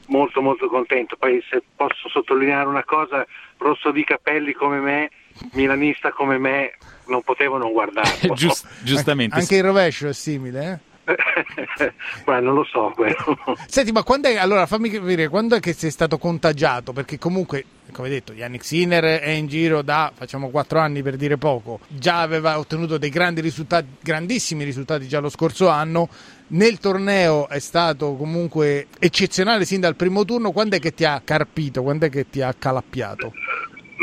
Molto 0.07 0.39
molto 0.39 0.67
contento. 0.67 1.15
Poi 1.17 1.43
se 1.49 1.63
posso 1.75 2.07
sottolineare 2.09 2.67
una 2.67 2.83
cosa, 2.83 3.25
rosso 3.57 3.89
di 3.89 4.03
capelli 4.03 4.53
come 4.53 4.79
me, 4.79 5.09
milanista 5.53 6.11
come 6.11 6.37
me, 6.37 6.73
non 7.07 7.21
potevo 7.21 7.57
non 7.57 7.71
guardarlo. 7.71 8.33
Giust- 8.35 8.67
giustamente. 8.81 9.35
Anche 9.35 9.55
il 9.55 9.63
rovescio 9.63 10.07
è 10.07 10.13
simile, 10.13 10.71
eh? 10.71 10.93
Guarda, 12.25 12.45
non 12.45 12.55
lo 12.55 12.63
so 12.63 12.91
quello. 12.95 13.37
Senti, 13.67 13.91
ma 13.91 14.03
quando 14.03 14.27
è, 14.27 14.37
allora 14.37 14.65
fammi 14.65 14.89
capire, 14.89 15.27
quando 15.27 15.55
è 15.55 15.59
che 15.59 15.73
sei 15.73 15.91
stato 15.91 16.17
contagiato? 16.17 16.93
Perché 16.93 17.17
comunque, 17.19 17.63
come 17.91 18.09
detto, 18.09 18.33
Yannick 18.33 18.65
Sinner 18.65 19.19
è 19.19 19.29
in 19.29 19.47
giro 19.47 19.81
da, 19.81 20.11
facciamo, 20.13 20.49
quattro 20.49 20.79
anni 20.79 21.03
per 21.03 21.15
dire 21.15 21.37
poco, 21.37 21.79
già 21.87 22.21
aveva 22.21 22.57
ottenuto 22.57 22.97
dei 22.97 23.09
grandi 23.09 23.41
risultati, 23.41 23.87
grandissimi 24.01 24.63
risultati 24.63 25.07
già 25.07 25.19
lo 25.19 25.29
scorso 25.29 25.67
anno, 25.67 26.09
nel 26.47 26.79
torneo 26.79 27.47
è 27.47 27.59
stato 27.59 28.15
comunque 28.15 28.87
eccezionale 28.99 29.65
sin 29.65 29.79
dal 29.79 29.95
primo 29.95 30.25
turno, 30.25 30.51
quando 30.51 30.75
è 30.75 30.79
che 30.79 30.93
ti 30.93 31.05
ha 31.05 31.21
carpito, 31.23 31.83
quando 31.83 32.07
è 32.07 32.09
che 32.09 32.29
ti 32.29 32.41
ha 32.41 32.53
calappiato? 32.57 33.31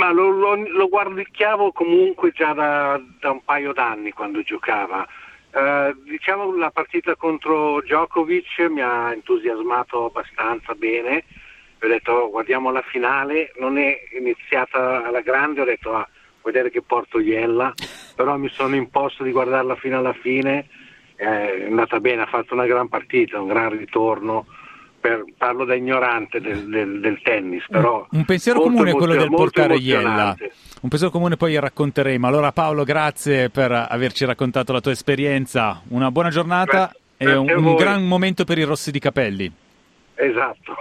Ma 0.03 0.11
lo, 0.11 0.31
lo, 0.31 0.57
lo 0.57 0.89
guardicchiavo 0.89 1.71
comunque 1.71 2.33
già 2.33 2.53
da, 2.53 3.01
da 3.21 3.31
un 3.31 3.45
paio 3.45 3.73
d'anni 3.73 4.11
quando 4.11 4.43
giocava. 4.43 5.07
Eh, 5.53 5.95
diciamo 6.03 6.57
la 6.57 6.73
partita 6.73 7.15
contro 7.15 7.81
Djokovic 7.83 8.67
mi 8.69 8.81
ha 8.81 9.13
entusiasmato 9.13 10.07
abbastanza 10.07 10.75
bene. 10.75 11.23
Ho 11.81 11.87
detto 11.87 12.11
"Oh, 12.11 12.31
guardiamo 12.31 12.73
la 12.73 12.83
finale, 12.83 13.53
non 13.61 13.79
è 13.79 13.97
iniziata 14.19 15.05
alla 15.05 15.21
grande, 15.21 15.61
ho 15.61 15.65
detto 15.65 15.95
ah, 15.95 16.09
vedere 16.43 16.71
che 16.71 16.83
porto 16.83 17.21
Iella, 17.21 17.73
però 18.17 18.37
mi 18.37 18.49
sono 18.49 18.75
imposto 18.75 19.23
di 19.23 19.31
guardarla 19.31 19.77
fino 19.77 19.99
alla 19.99 20.15
fine, 20.15 20.67
Eh, 21.15 21.63
è 21.63 21.67
andata 21.67 22.01
bene, 22.01 22.23
ha 22.23 22.27
fatto 22.27 22.55
una 22.55 22.67
gran 22.67 22.89
partita, 22.89 23.41
un 23.41 23.47
gran 23.47 23.71
ritorno. 23.71 24.47
Per- 25.03 25.25
parlo 25.37 25.65
da 25.65 25.75
ignorante 25.75 26.41
del, 26.41 26.69
del- 26.69 27.01
del 27.01 27.21
tennis, 27.25 27.65
però 27.69 28.07
Un 28.13 28.25
pensiero 28.25 28.61
comune 28.61 28.91
è 28.91 28.95
quello 28.95 29.17
del 29.17 29.31
portare 29.31 29.75
Iella. 29.75 30.37
Un 30.83 30.89
pensiero 30.89 31.11
comune 31.13 31.37
poi 31.37 31.59
racconteremo. 31.59 32.25
Allora 32.25 32.53
Paolo, 32.53 32.85
grazie 32.85 33.51
per 33.51 33.73
averci 33.73 34.25
raccontato 34.25 34.73
la 34.73 34.81
tua 34.81 34.93
esperienza. 34.93 35.83
Una 35.89 36.13
buona 36.13 36.29
giornata 36.31 36.93
Grazie. 37.17 37.35
e 37.35 37.55
un, 37.57 37.65
un 37.65 37.75
gran 37.75 38.07
momento 38.07 38.45
per 38.45 38.59
i 38.59 38.63
rossi 38.63 38.93
di 38.93 39.01
capelli. 39.01 39.53
Esatto. 40.23 40.73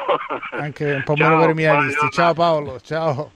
Anche 0.51 0.93
un 0.93 1.03
po' 1.03 1.15
Ciao, 1.15 1.29
meno 1.29 1.41
per 1.41 1.55
milanisti. 1.55 2.09
Ciao 2.11 2.33
Paolo, 2.35 2.79
ciao. 2.79 3.31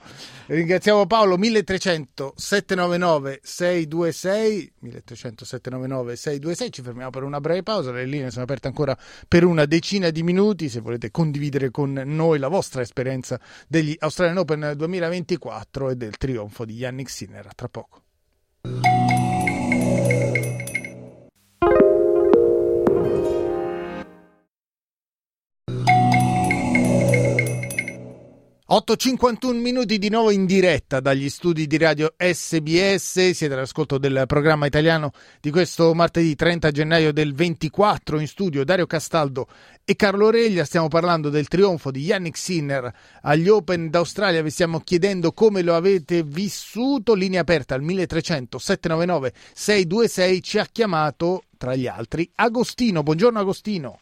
Ringraziamo 0.46 1.04
Paolo 1.08 1.36
1300 1.36 2.34
799 2.36 3.40
626 3.42 4.72
1300 4.78 5.44
799 5.44 6.14
626 6.14 6.70
ci 6.70 6.82
fermiamo 6.82 7.10
per 7.10 7.24
una 7.24 7.40
breve 7.40 7.64
pausa. 7.64 7.90
Le 7.90 8.04
linee 8.04 8.30
sono 8.30 8.44
aperte 8.44 8.68
ancora 8.68 8.96
per 9.26 9.44
una 9.44 9.64
decina 9.64 10.10
di 10.10 10.22
minuti. 10.22 10.68
Se 10.68 10.80
volete 10.80 11.10
condividere 11.10 11.72
con 11.72 11.92
noi 11.92 12.38
la 12.38 12.48
vostra 12.48 12.82
esperienza 12.82 13.40
degli 13.66 13.96
Australian 13.98 14.38
Open 14.38 14.74
2024 14.76 15.90
e 15.90 15.96
del 15.96 16.16
trionfo 16.16 16.64
di 16.64 16.74
Yannick 16.74 17.10
Sinner. 17.10 17.52
Tra 17.52 17.68
poco 17.68 18.02
8.51 28.68 29.54
minuti 29.60 29.96
di 29.96 30.08
nuovo 30.08 30.32
in 30.32 30.44
diretta 30.44 30.98
dagli 30.98 31.28
studi 31.28 31.68
di 31.68 31.78
radio 31.78 32.14
SBS, 32.16 33.30
siete 33.30 33.54
all'ascolto 33.54 33.96
del 33.96 34.24
programma 34.26 34.66
italiano 34.66 35.12
di 35.40 35.52
questo 35.52 35.94
martedì 35.94 36.34
30 36.34 36.72
gennaio 36.72 37.12
del 37.12 37.32
24 37.32 38.18
in 38.18 38.26
studio 38.26 38.64
Dario 38.64 38.86
Castaldo 38.86 39.46
e 39.84 39.94
Carlo 39.94 40.30
Reglia, 40.30 40.64
stiamo 40.64 40.88
parlando 40.88 41.28
del 41.28 41.46
trionfo 41.46 41.92
di 41.92 42.00
Yannick 42.00 42.36
Sinner 42.36 42.92
agli 43.22 43.46
Open 43.46 43.88
d'Australia, 43.88 44.42
vi 44.42 44.50
stiamo 44.50 44.80
chiedendo 44.80 45.30
come 45.30 45.62
lo 45.62 45.76
avete 45.76 46.24
vissuto, 46.24 47.14
linea 47.14 47.42
aperta 47.42 47.76
al 47.76 47.82
1300 47.82 48.58
799 48.58 49.32
626 49.54 50.42
ci 50.42 50.58
ha 50.58 50.66
chiamato 50.66 51.44
tra 51.56 51.76
gli 51.76 51.86
altri 51.86 52.28
Agostino, 52.34 53.04
buongiorno 53.04 53.38
Agostino. 53.38 54.00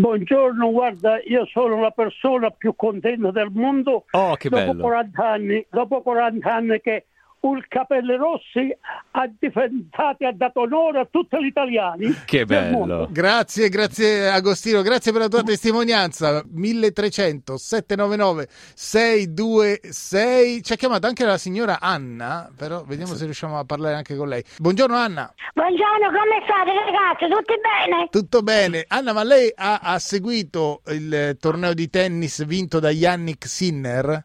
Buongiorno, 0.00 0.70
guarda, 0.70 1.20
io 1.26 1.44
sono 1.44 1.78
la 1.78 1.90
persona 1.90 2.48
più 2.50 2.74
contenta 2.74 3.30
del 3.30 3.50
mondo 3.52 4.06
Oh, 4.12 4.34
che 4.36 4.48
dopo 4.48 4.72
bello. 4.72 4.82
40 4.82 5.28
anni, 5.28 5.66
dopo 5.70 6.00
40 6.00 6.54
anni 6.54 6.80
che 6.80 7.04
un 7.40 7.62
capelli 7.68 8.16
rossi 8.16 8.76
ha 9.12 9.30
difendato 9.38 10.16
e 10.18 10.26
ha 10.26 10.32
dato 10.32 10.60
onore 10.60 11.00
a 11.00 11.08
tutti 11.10 11.36
gli 11.42 11.46
italiani. 11.46 12.12
Che 12.24 12.44
bello. 12.44 13.08
Grazie, 13.10 13.68
grazie 13.68 14.28
Agostino, 14.28 14.82
grazie 14.82 15.12
per 15.12 15.22
la 15.22 15.28
tua 15.28 15.42
testimonianza. 15.42 16.44
1300 16.46 17.56
799 17.56 18.48
626. 18.74 20.62
Ci 20.62 20.72
ha 20.72 20.76
chiamato 20.76 21.06
anche 21.06 21.24
la 21.24 21.38
signora 21.38 21.78
Anna, 21.80 22.50
però 22.54 22.84
vediamo 22.84 23.14
se 23.14 23.24
riusciamo 23.24 23.58
a 23.58 23.64
parlare 23.64 23.94
anche 23.94 24.16
con 24.16 24.28
lei. 24.28 24.44
Buongiorno 24.58 24.96
Anna. 24.96 25.32
Buongiorno, 25.54 26.06
come 26.08 26.42
state 26.44 26.72
ragazzi? 26.72 27.26
Tutti 27.28 27.54
bene? 27.60 28.08
Tutto 28.10 28.42
bene. 28.42 28.84
Anna, 28.88 29.12
ma 29.12 29.22
lei 29.24 29.50
ha, 29.54 29.78
ha 29.82 29.98
seguito 29.98 30.82
il 30.88 31.36
torneo 31.40 31.72
di 31.74 31.88
tennis 31.88 32.44
vinto 32.44 32.80
da 32.80 32.90
Yannick 32.90 33.46
Sinner? 33.46 34.24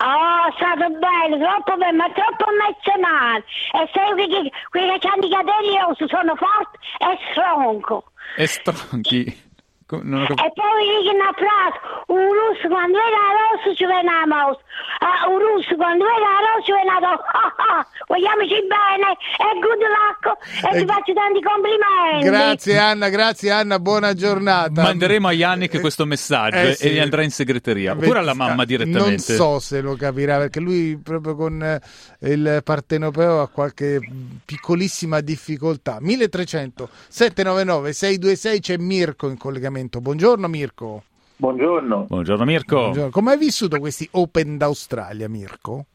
Oh, 0.00 0.27
è 0.48 0.52
stato 0.56 0.88
bello, 0.96 1.36
troppo 1.38 1.76
bello, 1.76 1.96
ma 1.96 2.10
troppo 2.10 2.44
emozionante. 2.48 3.46
E 3.72 3.88
che 4.26 4.50
quelli 4.70 4.98
che 4.98 5.08
hanno 5.08 5.26
i 5.26 5.30
capelli 5.30 5.76
sono 6.08 6.34
forti 6.36 6.78
e 6.98 7.18
stronco. 7.30 8.04
E 8.36 8.46
stronchi. 8.46 9.47
Non 9.90 10.22
ho 10.22 10.26
cap- 10.26 10.38
E 10.44 10.52
poi 10.52 10.84
che 11.02 11.14
una 11.16 11.32
frase, 11.32 11.76
un 12.08 12.28
russo 12.28 12.68
quando 12.68 12.98
vede 12.98 13.16
la 13.16 13.32
rossa 13.40 13.68
ci 13.74 13.86
viene 13.86 14.04
la 14.04 14.26
mouse. 14.28 14.60
Ah, 15.00 15.28
un 15.28 15.38
russo 15.40 15.74
quando 15.76 16.04
vede 16.04 16.20
la 16.20 16.38
rossa 16.44 16.64
ci 16.68 16.72
viene 16.76 16.92
la 16.92 17.08
ah, 17.08 17.54
ah, 17.78 17.86
vogliamoci 18.06 18.58
bene 18.68 19.08
e 19.16 19.48
good 19.64 19.82
luck 19.88 20.24
e 20.28 20.76
Eh, 20.76 20.80
ti 20.80 20.84
faccio 20.86 21.12
tanti 21.16 21.40
complimenti. 21.40 22.24
Grazie 22.28 22.76
Anna, 22.78 23.08
grazie 23.08 23.50
Anna, 23.50 23.78
buona 23.78 24.12
giornata. 24.12 24.82
Manderemo 24.82 25.28
a 25.28 25.32
Yannick 25.32 25.80
questo 25.80 26.04
messaggio 26.04 26.56
Eh, 26.68 26.74
sì. 26.74 26.84
e 26.86 26.90
gli 26.92 26.98
andrà 26.98 27.22
in 27.22 27.30
segreteria. 27.30 27.92
Oppure 27.92 28.18
alla 28.18 28.34
mamma 28.34 28.64
direttamente. 28.66 29.24
Non 29.32 29.36
so 29.36 29.58
se 29.58 29.80
lo 29.80 29.96
capirà 29.96 30.36
perché 30.36 30.60
lui 30.60 31.00
proprio 31.02 31.34
con 31.34 31.62
eh, 31.62 31.80
il 32.28 32.60
partenopeo 32.62 33.40
ha 33.40 33.48
qualche 33.48 34.00
piccolissima 34.44 35.20
difficoltà. 35.20 35.96
1300 36.00 36.88
799 37.08 37.92
626 37.94 38.60
c'è 38.60 38.76
Mirko 38.76 39.28
in 39.28 39.38
collegamento. 39.38 39.76
Buongiorno 39.86 40.48
Mirko. 40.48 41.02
Buongiorno. 41.36 42.06
Buongiorno 42.08 42.44
Mirko. 42.44 42.76
Buongiorno. 42.80 43.10
Come 43.10 43.30
hai 43.32 43.38
vissuto 43.38 43.78
questi 43.78 44.08
Open 44.12 44.56
d'Australia, 44.56 45.28
Mirko? 45.28 45.86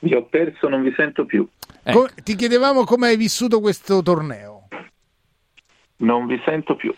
Vi 0.00 0.14
ho 0.14 0.24
perso, 0.24 0.68
non 0.68 0.82
vi 0.82 0.92
sento 0.96 1.24
più. 1.24 1.46
Ecco. 1.82 2.00
Co- 2.00 2.08
ti 2.22 2.34
chiedevamo 2.36 2.84
come 2.84 3.08
hai 3.08 3.16
vissuto 3.16 3.60
questo 3.60 4.02
torneo. 4.02 4.68
Non 5.98 6.26
vi 6.26 6.40
sento 6.44 6.76
più. 6.76 6.92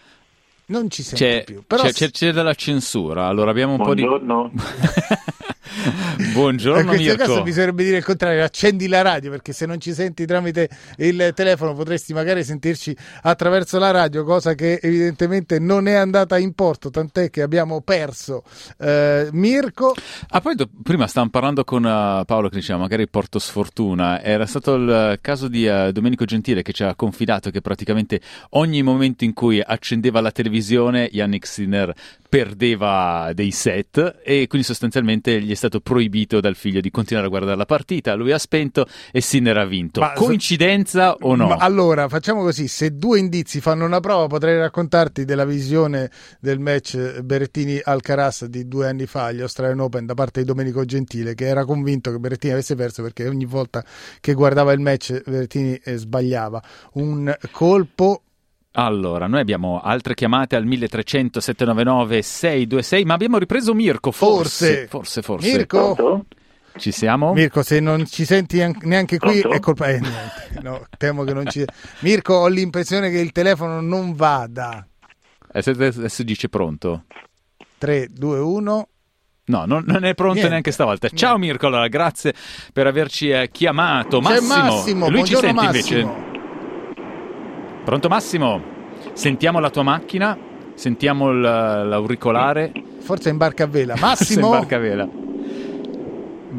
Non 0.67 0.89
ci 0.91 1.03
sento 1.03 1.25
C'è, 1.25 1.45
più. 1.45 1.63
Però 1.67 1.83
c'è, 1.83 1.93
c'è- 1.93 2.11
c'è 2.11 2.33
della 2.33 2.55
censura, 2.55 3.27
allora 3.27 3.51
abbiamo 3.51 3.73
un 3.75 3.83
Buongiorno. 3.83 4.51
po' 4.51 4.57
di... 4.57 4.61
Buongiorno 6.33 6.81
in 6.81 6.87
questo 6.87 7.05
Mirko. 7.05 7.25
caso 7.25 7.43
bisognerebbe 7.43 7.85
dire 7.85 7.99
il 7.99 8.05
contrario, 8.05 8.43
accendi 8.43 8.89
la 8.89 9.03
radio 9.03 9.31
perché 9.31 9.53
se 9.53 9.67
non 9.67 9.79
ci 9.81 9.93
senti 9.93 10.25
tramite 10.25 10.69
il 10.97 11.33
telefono 11.35 11.75
potresti 11.75 12.13
magari 12.15 12.43
sentirci 12.43 12.97
attraverso 13.23 13.79
la 13.79 13.91
radio, 13.91 14.25
cosa 14.25 14.55
che 14.55 14.81
evidentemente 14.83 15.59
non 15.59 15.87
è 15.87 15.95
andata 15.95 16.39
in 16.39 16.55
porto, 16.55 16.91
tant'è 16.91 17.31
che 17.31 17.43
abbiamo 17.43 17.83
perso 17.83 18.43
eh, 18.79 19.29
Mirko. 19.33 19.95
Ah, 20.31 20.41
poi 20.41 20.55
do- 20.55 20.69
prima 20.83 21.07
stavamo 21.07 21.31
parlando 21.31 21.65
con 21.65 21.85
eh, 21.85 22.25
Paolo 22.25 22.49
che 22.49 22.57
diceva 22.57 22.79
magari 22.79 23.07
porto 23.07 23.39
sfortuna. 23.39 24.23
Era 24.23 24.47
stato 24.47 24.75
il 24.75 25.19
caso 25.21 25.49
di 25.49 25.67
eh, 25.67 25.93
Domenico 25.93 26.25
Gentile 26.25 26.63
che 26.63 26.73
ci 26.73 26.83
ha 26.83 26.95
confidato 26.95 27.51
che 27.51 27.61
praticamente 27.61 28.21
ogni 28.51 28.83
momento 28.83 29.25
in 29.25 29.35
cui 29.35 29.61
accendeva 29.61 30.21
la 30.21 30.31
televisione 30.31 31.09
Yannick 31.13 31.47
Sinner 31.47 31.95
perdeva 32.31 33.33
dei 33.35 33.51
set 33.51 34.21
e 34.23 34.47
quindi 34.47 34.65
sostanzialmente 34.65 35.43
gli 35.43 35.51
è 35.51 35.55
stato 35.57 35.81
proibito 35.81 36.39
dal 36.39 36.55
figlio 36.55 36.81
di 36.81 36.89
continuare 36.89 37.27
a 37.27 37.31
guardare 37.31 37.57
la 37.57 37.67
partita. 37.67 38.15
Lui 38.15 38.31
ha 38.31 38.39
spento 38.39 38.87
e 39.11 39.21
Sinner 39.21 39.59
ha 39.59 39.65
vinto. 39.67 39.99
Ma- 39.99 40.13
Coincidenza 40.13 41.17
o 41.17 41.35
no? 41.35 41.49
Ma 41.49 41.57
allora 41.57 42.09
facciamo 42.09 42.43
così: 42.43 42.69
se 42.69 42.97
due 42.97 43.19
indizi 43.19 43.61
fanno 43.61 43.85
una 43.85 43.99
prova, 43.99 44.29
potrei 44.29 44.57
raccontarti 44.57 45.25
della 45.25 45.45
visione 45.45 46.09
del 46.39 46.61
match 46.61 47.21
Berrettini 47.21 47.81
Alcaraz 47.83 48.45
di 48.45 48.69
due 48.69 48.87
anni 48.87 49.07
fa 49.07 49.25
agli 49.25 49.41
Australian 49.41 49.81
Open 49.81 50.07
da 50.07 50.15
parte 50.15 50.41
di 50.41 50.47
Domenico 50.47 50.85
Gentile, 50.85 51.35
che 51.35 51.47
era 51.47 51.65
convinto 51.65 52.13
che 52.13 52.19
Berrettini 52.19 52.53
avesse 52.53 52.77
perso 52.77 53.03
perché 53.03 53.27
ogni 53.27 53.45
volta 53.45 53.85
che 54.21 54.35
guardava 54.35 54.73
il 54.73 54.81
match 54.81 55.21
Berrettini 55.25 55.75
eh, 55.83 55.97
sbagliava. 55.97 56.63
Un 56.93 57.37
colpo 57.51 58.23
Allora, 58.73 59.27
noi 59.27 59.41
abbiamo 59.41 59.81
altre 59.83 60.15
chiamate 60.15 60.55
al 60.55 60.65
1300 60.65 61.41
799 61.41 62.23
626, 62.23 63.05
ma 63.05 63.15
abbiamo 63.15 63.39
ripreso 63.39 63.75
Mirko, 63.75 64.13
forse. 64.13 64.87
Forse. 64.87 64.87
Forse, 64.89 65.23
forse. 65.23 65.53
Mirko. 65.57 65.95
Pronto? 65.95 66.27
Ci 66.77 66.93
siamo? 66.93 67.33
Mirko, 67.33 67.65
se 67.65 67.81
non 67.81 68.07
ci 68.07 68.25
senti 68.25 68.63
an- 68.63 68.77
neanche 68.83 69.19
qui 69.19 69.41
Pronto? 69.41 69.57
è 69.57 69.61
colpa 69.61 69.89
eh, 69.89 69.99
niente. 69.99 70.61
No, 70.63 70.87
temo 70.97 71.25
che 71.25 71.35
non 71.35 71.47
ci 71.51 71.65
Mirko, 72.01 72.35
ho 72.35 72.47
l'impressione 72.47 73.11
che 73.11 73.19
il 73.19 73.33
telefono 73.33 73.81
non 73.81 74.15
vada. 74.15 74.87
Adesso, 75.53 75.71
adesso 75.71 76.23
dice 76.23 76.49
pronto. 76.49 77.05
3 77.77 78.07
2 78.13 78.39
1 78.39 78.89
No, 79.47 79.65
non, 79.67 79.83
non 79.85 80.05
è 80.05 80.15
pronto 80.15 80.35
Niente. 80.35 80.51
neanche 80.51 80.71
stavolta. 80.71 81.09
Ciao 81.09 81.37
Mirko, 81.39 81.67
allora 81.67 81.89
grazie 81.89 82.35
per 82.73 82.87
averci 82.87 83.31
eh, 83.31 83.49
chiamato. 83.51 84.21
C'è 84.21 84.29
Massimo, 84.41 84.63
Massimo, 84.63 85.09
lui 85.09 85.25
ci 85.25 85.35
sente 85.35 85.53
Massimo. 85.53 85.99
invece. 85.99 86.30
Pronto 87.91 88.07
Massimo? 88.07 88.63
Sentiamo 89.15 89.59
la 89.59 89.69
tua 89.69 89.83
macchina, 89.83 90.39
sentiamo 90.75 91.33
l'auricolare. 91.33 92.71
Forse 93.01 93.31
in 93.31 93.37
barca 93.37 93.65
a 93.65 93.67
vela. 93.67 93.97
Massimo 93.99 94.45
in 94.47 94.53
barca 94.53 94.77
a 94.77 94.79
vela. 94.79 95.09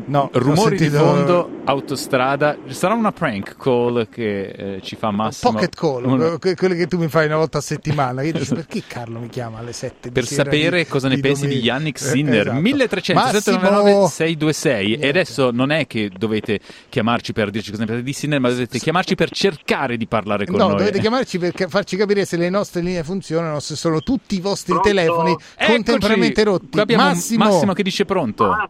No, 0.06 0.30
Rumori 0.32 0.78
di 0.78 0.84
sentito- 0.84 1.04
fondo, 1.04 1.50
autostrada. 1.66 2.58
Sarà 2.68 2.94
una 2.94 3.12
prank 3.12 3.58
call 3.58 4.08
che 4.10 4.44
eh, 4.76 4.82
ci 4.82 4.96
fa 4.96 5.12
Massimo. 5.12 5.52
Pocket 5.52 5.76
call, 5.76 6.06
Una- 6.06 6.38
que- 6.38 6.56
quelle 6.56 6.76
che 6.76 6.88
tu 6.88 6.98
mi 6.98 7.10
fai 7.10 7.26
una 7.26 7.36
volta 7.38 7.58
a 7.58 7.62
settimana. 7.62 8.22
Io 8.22 8.32
dico, 8.32 8.56
perché 8.56 8.84
Carlo 8.88 9.20
mi 9.20 9.28
chiama 9.28 9.60
alle 9.60 9.74
7 9.74 10.08
di 10.08 10.12
per 10.12 10.26
sera 10.26 10.44
sapere 10.46 10.84
di- 10.84 10.88
cosa 10.90 11.08
ne 11.10 11.20
pensi 11.20 11.42
di 11.48 11.56
domenica? 11.56 11.74
Yannick 11.74 12.02
Eh, 12.02 12.06
Sinner 12.06 12.42
esatto. 12.48 12.60
1300 12.62 13.22
Massimo- 13.22 13.42
799 13.42 14.08
626 14.10 14.84
e 14.84 14.88
Niente. 14.88 15.08
adesso 15.10 15.52
non 15.52 15.72
è 15.72 15.88
che 15.88 16.10
dovete 16.18 16.60
chiamarci 16.90 17.34
per 17.34 17.50
dirci 17.50 17.70
cosa 17.72 17.82
ne 17.82 17.88
pensate 17.88 18.08
di 18.08 18.14
Sinner 18.14 18.40
ma 18.40 18.50
dovete 18.50 18.80
chiamarci 18.80 19.16
per 19.16 19.30
cercare 19.32 19.98
di 19.98 20.08
parlare 20.08 20.46
con 20.46 20.56
No, 20.58 20.68
noi 20.70 20.78
dovete 20.78 21.00
chiamarci 21.00 21.38
per 21.38 21.54
farci 21.70 21.98
capire 21.98 22.24
se 22.26 22.38
le 22.38 22.50
nostre 22.50 22.82
linee 22.82 23.04
funzionano, 23.04 23.60
se 23.60 23.76
sono 23.76 24.00
tutti 24.02 24.36
i 24.36 24.40
vostri 24.40 24.72
Pronto? 24.72 24.88
telefoni 24.88 25.32
Eccoci! 25.32 25.72
contemporaneamente 25.72 26.44
rotti. 26.44 26.80
Massimo, 26.96 27.44
Massimo 27.46 27.74
che 27.74 27.84
dice 27.84 28.06
pronto 28.06 28.70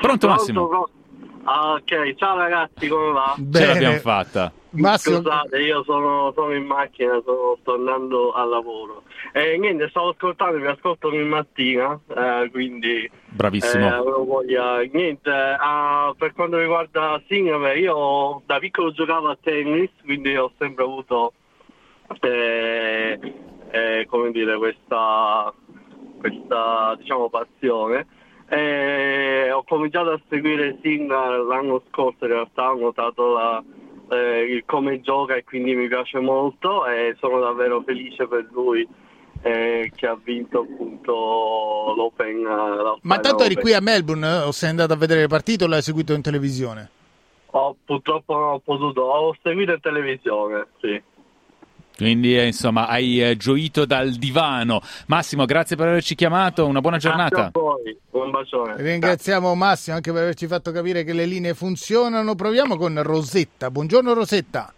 Pronto, 0.00 0.28
Massimo? 0.28 0.68
pronto. 0.68 0.90
Ah, 1.44 1.72
ok, 1.74 2.14
ciao 2.14 2.36
ragazzi, 2.38 2.88
come 2.88 3.12
va? 3.12 3.34
ce 3.36 3.42
Bene. 3.42 3.66
l'abbiamo 3.66 3.98
fatta 3.98 4.52
Massimo, 4.70 5.18
Scusate, 5.18 5.60
io 5.60 5.84
sono, 5.84 6.32
sono 6.34 6.52
in 6.52 6.64
macchina, 6.64 7.20
sto 7.20 7.58
tornando 7.62 8.32
al 8.32 8.48
lavoro. 8.48 9.04
E 9.32 9.56
niente, 9.58 9.88
stavo 9.88 10.10
ascoltando, 10.10 10.58
vi 10.58 10.66
ascolto 10.66 11.08
ogni 11.08 11.24
mattina, 11.24 11.98
eh, 12.08 12.48
quindi 12.50 13.08
bravissimo 13.28 13.86
eh, 13.86 14.24
voglia. 14.24 14.80
Niente, 14.90 15.30
ah, 15.30 16.12
per 16.16 16.32
quanto 16.32 16.58
riguarda 16.58 17.22
Singapore, 17.28 17.78
io 17.78 18.42
da 18.46 18.58
piccolo 18.58 18.90
giocavo 18.90 19.28
a 19.28 19.38
tennis, 19.40 19.90
quindi 20.02 20.36
ho 20.36 20.50
sempre 20.58 20.82
avuto, 20.84 21.34
eh, 22.20 23.18
eh, 23.70 24.06
come 24.08 24.30
dire, 24.32 24.56
questa, 24.56 25.52
questa 26.18 26.96
diciamo, 26.98 27.28
passione. 27.28 28.06
E 28.56 29.50
ho 29.50 29.64
cominciato 29.64 30.10
a 30.10 30.20
seguire 30.28 30.78
Singa 30.82 31.36
l'anno 31.38 31.82
scorso, 31.90 32.24
in 32.24 32.30
realtà 32.30 32.70
ho 32.70 32.78
notato 32.78 33.32
la- 33.32 33.62
eh, 34.10 34.42
il 34.42 34.62
come 34.64 35.00
gioca 35.00 35.34
e 35.34 35.44
quindi 35.44 35.74
mi 35.74 35.88
piace 35.88 36.20
molto 36.20 36.86
e 36.86 37.16
sono 37.18 37.40
davvero 37.40 37.82
felice 37.84 38.26
per 38.28 38.46
lui 38.52 38.86
eh, 39.42 39.90
che 39.94 40.06
ha 40.06 40.16
vinto 40.22 40.60
appunto 40.60 41.12
l'Open. 41.96 42.38
eh, 42.46 42.98
ma 43.02 43.18
tanto 43.18 43.42
eri 43.42 43.52
Open. 43.54 43.62
qui 43.62 43.72
a 43.74 43.80
Melbourne 43.80 44.26
eh, 44.26 44.42
o 44.42 44.52
sei 44.52 44.70
andato 44.70 44.92
a 44.92 44.96
vedere 44.96 45.20
le 45.20 45.26
partite 45.26 45.64
o 45.64 45.66
l'hai 45.66 45.82
seguito 45.82 46.12
in 46.14 46.22
televisione? 46.22 46.90
Ho- 47.46 47.76
purtroppo 47.84 48.34
non 48.34 48.48
ho 48.52 48.58
potuto, 48.60 49.02
ho 49.02 49.36
seguito 49.42 49.72
in 49.72 49.80
televisione, 49.80 50.66
sì. 50.80 51.02
Quindi 51.96 52.36
eh, 52.36 52.46
insomma 52.46 52.88
hai 52.88 53.22
eh, 53.22 53.36
gioito 53.36 53.84
dal 53.84 54.10
divano 54.12 54.80
Massimo 55.06 55.44
grazie 55.44 55.76
per 55.76 55.88
averci 55.88 56.14
chiamato 56.14 56.66
una 56.66 56.80
buona 56.80 56.96
Grazie 56.96 57.16
giornata 57.16 57.44
a 57.46 57.50
voi, 57.52 57.96
un 58.10 58.30
bacione. 58.30 58.74
Ringraziamo 58.76 59.54
Massimo 59.54 59.96
anche 59.96 60.12
per 60.12 60.22
averci 60.22 60.46
fatto 60.46 60.70
capire 60.72 61.04
che 61.04 61.12
le 61.12 61.26
linee 61.26 61.54
funzionano. 61.54 62.34
Proviamo 62.34 62.76
con 62.76 63.00
Rosetta. 63.02 63.70
Buongiorno 63.70 64.12
Rosetta. 64.12 64.72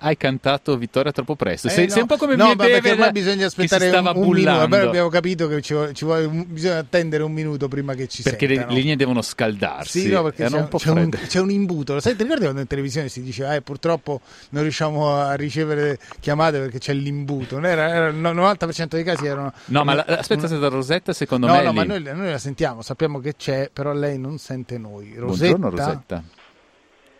Hai 0.00 0.16
cantato 0.16 0.76
vittoria 0.76 1.12
troppo 1.12 1.36
presto. 1.36 1.68
Eh, 1.68 1.70
sei, 1.70 1.86
no. 1.86 1.92
sei 1.92 2.00
un 2.02 2.08
po' 2.08 2.16
come 2.16 2.36
no, 2.36 2.54
perché 2.56 2.92
ormai 2.92 3.12
bisogna 3.12 3.46
aspettare 3.46 3.88
un, 3.88 3.94
un 3.96 4.02
minuto. 4.02 4.20
bullando. 4.20 4.68
Beh, 4.68 4.80
abbiamo 4.82 5.08
capito 5.08 5.48
che 5.48 5.60
ci 5.60 5.74
vuole, 5.74 5.92
ci 5.92 6.04
vuole 6.04 6.26
bisogna 6.28 6.78
attendere 6.78 7.22
un 7.22 7.32
minuto 7.32 7.68
prima 7.68 7.94
che 7.94 8.08
ci 8.08 8.22
Perché 8.22 8.46
le, 8.46 8.66
le 8.68 8.74
linee 8.74 8.96
devono 8.96 9.22
scaldarsi. 9.22 10.00
Sì, 10.00 10.08
no, 10.10 10.22
perché 10.22 10.42
Erano 10.42 10.68
c'è, 10.68 10.72
un 10.72 10.78
c'è 10.78 10.90
un, 10.90 11.10
c'è 11.28 11.40
un 11.40 11.50
imbuto. 11.50 11.94
Lo 11.94 12.00
sai, 12.00 12.16
ti 12.16 12.22
ricordi 12.22 12.42
quando 12.44 12.60
in 12.60 12.66
televisione 12.66 13.08
si 13.08 13.22
diceva 13.22 13.54
eh, 13.54 13.60
purtroppo 13.62 14.20
non 14.50 14.62
riusciamo 14.62 15.14
a 15.16 15.34
ricevere 15.34 15.98
chiamate 16.20 16.58
perché 16.58 16.78
c'è 16.78 16.92
l'imbuto? 16.92 17.56
Non 17.56 17.66
era, 17.66 17.88
era- 17.88 18.08
il 18.08 18.16
90% 18.16 18.86
dei 18.88 19.04
casi 19.04 19.26
erano... 19.26 19.52
No, 19.66 19.84
ma 19.84 19.94
la- 19.94 20.04
aspetta, 20.06 20.44
aspetta, 20.46 20.68
Rosetta, 20.68 21.12
secondo 21.12 21.46
No, 21.46 21.54
me. 21.54 21.62
no, 21.62 21.70
lì. 21.70 21.76
ma 21.76 21.84
noi, 21.84 22.02
noi 22.02 22.30
la 22.30 22.38
sentiamo, 22.38 22.82
sappiamo 22.82 23.18
che 23.20 23.34
c'è, 23.36 23.70
però 23.72 23.92
lei 23.92 24.18
non 24.18 24.38
sente 24.38 24.78
noi. 24.78 25.14
Rosetta, 25.16 25.56
Buongiorno, 25.56 25.70
Rosetta. 25.70 26.22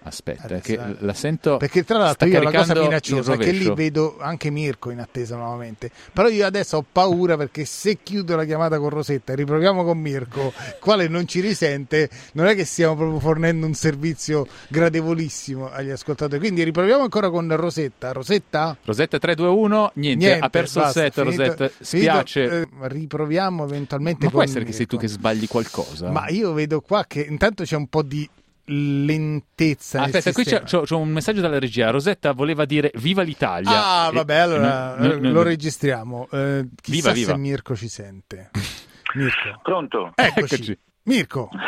Aspetta, 0.05 0.45
Adesso, 0.45 0.63
che 0.63 0.73
eh. 0.75 0.97
la 0.99 1.15
sento. 1.15 1.57
Perché 1.59 1.85
tra 1.85 1.99
l'altro 1.99 2.27
io 2.29 2.43
la 2.43 2.51
cosa 2.51 2.75
minacciosa 2.75 3.35
è 3.35 3.37
che 3.37 3.53
lì 3.53 3.73
vedo 3.73 4.17
anche 4.19 4.51
Mirko 4.51 4.91
in 4.91 4.99
attesa 5.01 5.37
nuovamente. 5.37 5.91
Però 6.13 6.29
io 6.29 6.45
adesso 6.45 6.79
ho 6.79 6.85
paura 6.91 7.37
perché 7.37 7.65
se 7.65 7.99
chiudo 8.03 8.35
la 8.35 8.45
chiamata 8.45 8.79
con 8.79 8.89
Rosetta 8.89 9.33
e 9.33 9.37
riproviamo 9.37 9.85
con 9.85 9.99
Mirko, 9.99 10.53
quale 10.81 11.07
non 11.09 11.27
ci 11.29 11.41
risente, 11.41 12.11
non 12.33 12.47
è 12.47 12.55
che 12.55 12.65
stiamo 12.65 12.97
proprio 12.97 13.21
fornendo 13.21 13.65
un 13.67 13.75
servizio 13.75 14.47
gradevolissimo 14.69 15.71
agli 15.71 15.91
ascoltatori. 15.91 16.41
Quindi 16.41 16.63
riproviamo 16.65 17.03
ancora 17.03 17.31
con 17.31 17.55
Rosetta. 17.57 18.13
Rosetta? 18.13 18.77
Rosetta 18.85 19.19
321, 19.19 19.93
niente, 19.95 20.25
Niente, 20.27 20.45
ha 20.45 20.51
perso 20.51 20.81
basta, 20.81 21.05
il 21.05 21.13
set, 21.13 21.23
finito- 21.25 21.43
Rosetta. 21.45 21.69
finito, 21.69 21.85
Spiace. 21.85 22.43
eh, 22.61 22.69
riproviamo 22.89 23.65
eventualmente 23.65 24.25
ma 24.25 24.31
può 24.31 24.41
con 24.41 24.49
essere 24.49 24.65
che 24.65 24.73
sei 24.73 24.87
tu 24.87 24.97
Mirko. 24.97 25.11
che 25.11 25.19
sbagli 25.19 25.47
qualcosa? 25.47 26.11
Ma 26.11 26.29
io 26.29 26.53
vedo 26.53 26.81
qua 26.81 27.05
che 27.07 27.21
intanto 27.21 27.63
c'è 27.65 27.77
un 27.77 27.87
po' 27.87 28.03
di 28.03 28.29
lentezza. 28.67 29.99
nel 30.01 30.07
Aspetta, 30.15 30.33
qui 30.33 30.45
c'è, 30.45 30.63
c'ho 30.63 30.99
un 30.99 31.09
messaggio 31.09 31.41
dalla 31.41 31.59
regia. 31.59 31.91
Rosetta 31.91 32.33
voleva 32.33 32.65
dire 32.65 32.91
viva 32.95 33.23
l'Italia. 33.23 33.71
Ah, 34.05 34.09
E- 34.11 34.15
vabbè, 34.15 34.37
allora 34.37 34.97
no, 34.97 35.07
no, 35.07 35.15
no, 35.15 35.21
lo 35.21 35.31
no. 35.31 35.43
registriamo. 35.43 36.29
Eh, 36.31 36.63
Viva, 36.63 36.71
chissà 36.81 37.13
viva. 37.13 37.33
se 37.33 37.39
Mirko 37.39 37.77
ci 37.77 37.89
sente. 37.89 38.51
Mirko. 39.15 39.61
Pronto? 39.63 40.13
Eccoci. 40.15 40.55
Eccoci. 40.55 40.79
Mirko. 41.05 41.49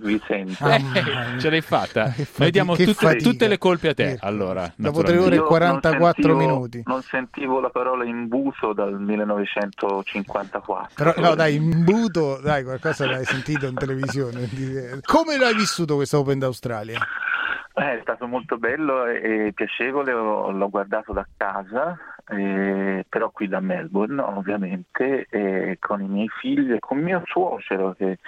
Vi 0.00 0.20
sento. 0.26 0.62
Ah, 0.64 0.74
Eh, 0.76 1.38
ce 1.38 1.48
l'hai 1.48 1.60
fatta. 1.62 2.12
Noi 2.36 2.50
diamo 2.50 2.76
tutte, 2.76 3.16
tutte 3.16 3.48
le 3.48 3.56
colpe 3.58 3.88
a 3.88 3.94
te. 3.94 4.06
Mirko. 4.06 4.26
Allora, 4.26 4.70
Dopo 4.76 5.02
tre 5.02 5.16
ore 5.18 5.36
naturalmente. 5.36 5.36
e 5.36 5.36
Io 5.36 5.40
non 5.40 5.48
44 5.80 6.22
sentivo- 6.22 6.36
minuti. 6.38 6.82
Non 6.84 7.02
sentivo 7.02 7.60
la 7.60 7.70
parola 7.70 8.04
imbuto 8.04 8.72
dal 8.74 9.00
1954. 9.00 10.88
Però 10.94 11.14
no, 11.16 11.34
dai, 11.34 11.54
imbuto, 11.56 12.38
dai, 12.42 12.64
qualcosa 12.64 13.06
l'hai 13.06 13.24
sentito 13.24 13.66
in 13.66 13.74
televisione. 13.76 14.48
Come 15.04 15.38
l'hai 15.38 15.54
vissuto 15.54 15.94
questo 15.96 16.18
Open 16.18 16.38
d'Australia? 16.38 16.98
Eh, 17.76 17.98
È 17.98 18.00
stato 18.02 18.26
molto 18.26 18.56
bello 18.58 19.06
e, 19.06 19.52
piacevole, 19.54 20.12
ho- 20.12 20.50
l'ho 20.50 20.68
guardato 20.70 21.12
da 21.12 21.26
casa, 21.36 21.96
eh, 22.28 23.04
però 23.08 23.30
qui 23.30 23.48
da 23.48 23.60
Melbourne 23.60 24.20
ovviamente, 24.20 25.26
eh, 25.28 25.76
con 25.78 26.00
i 26.00 26.08
miei 26.08 26.28
figli 26.40 26.72
e 26.72 26.78
con 26.78 26.98
mio 26.98 27.22
suocero 27.26 27.92
che 27.92 28.18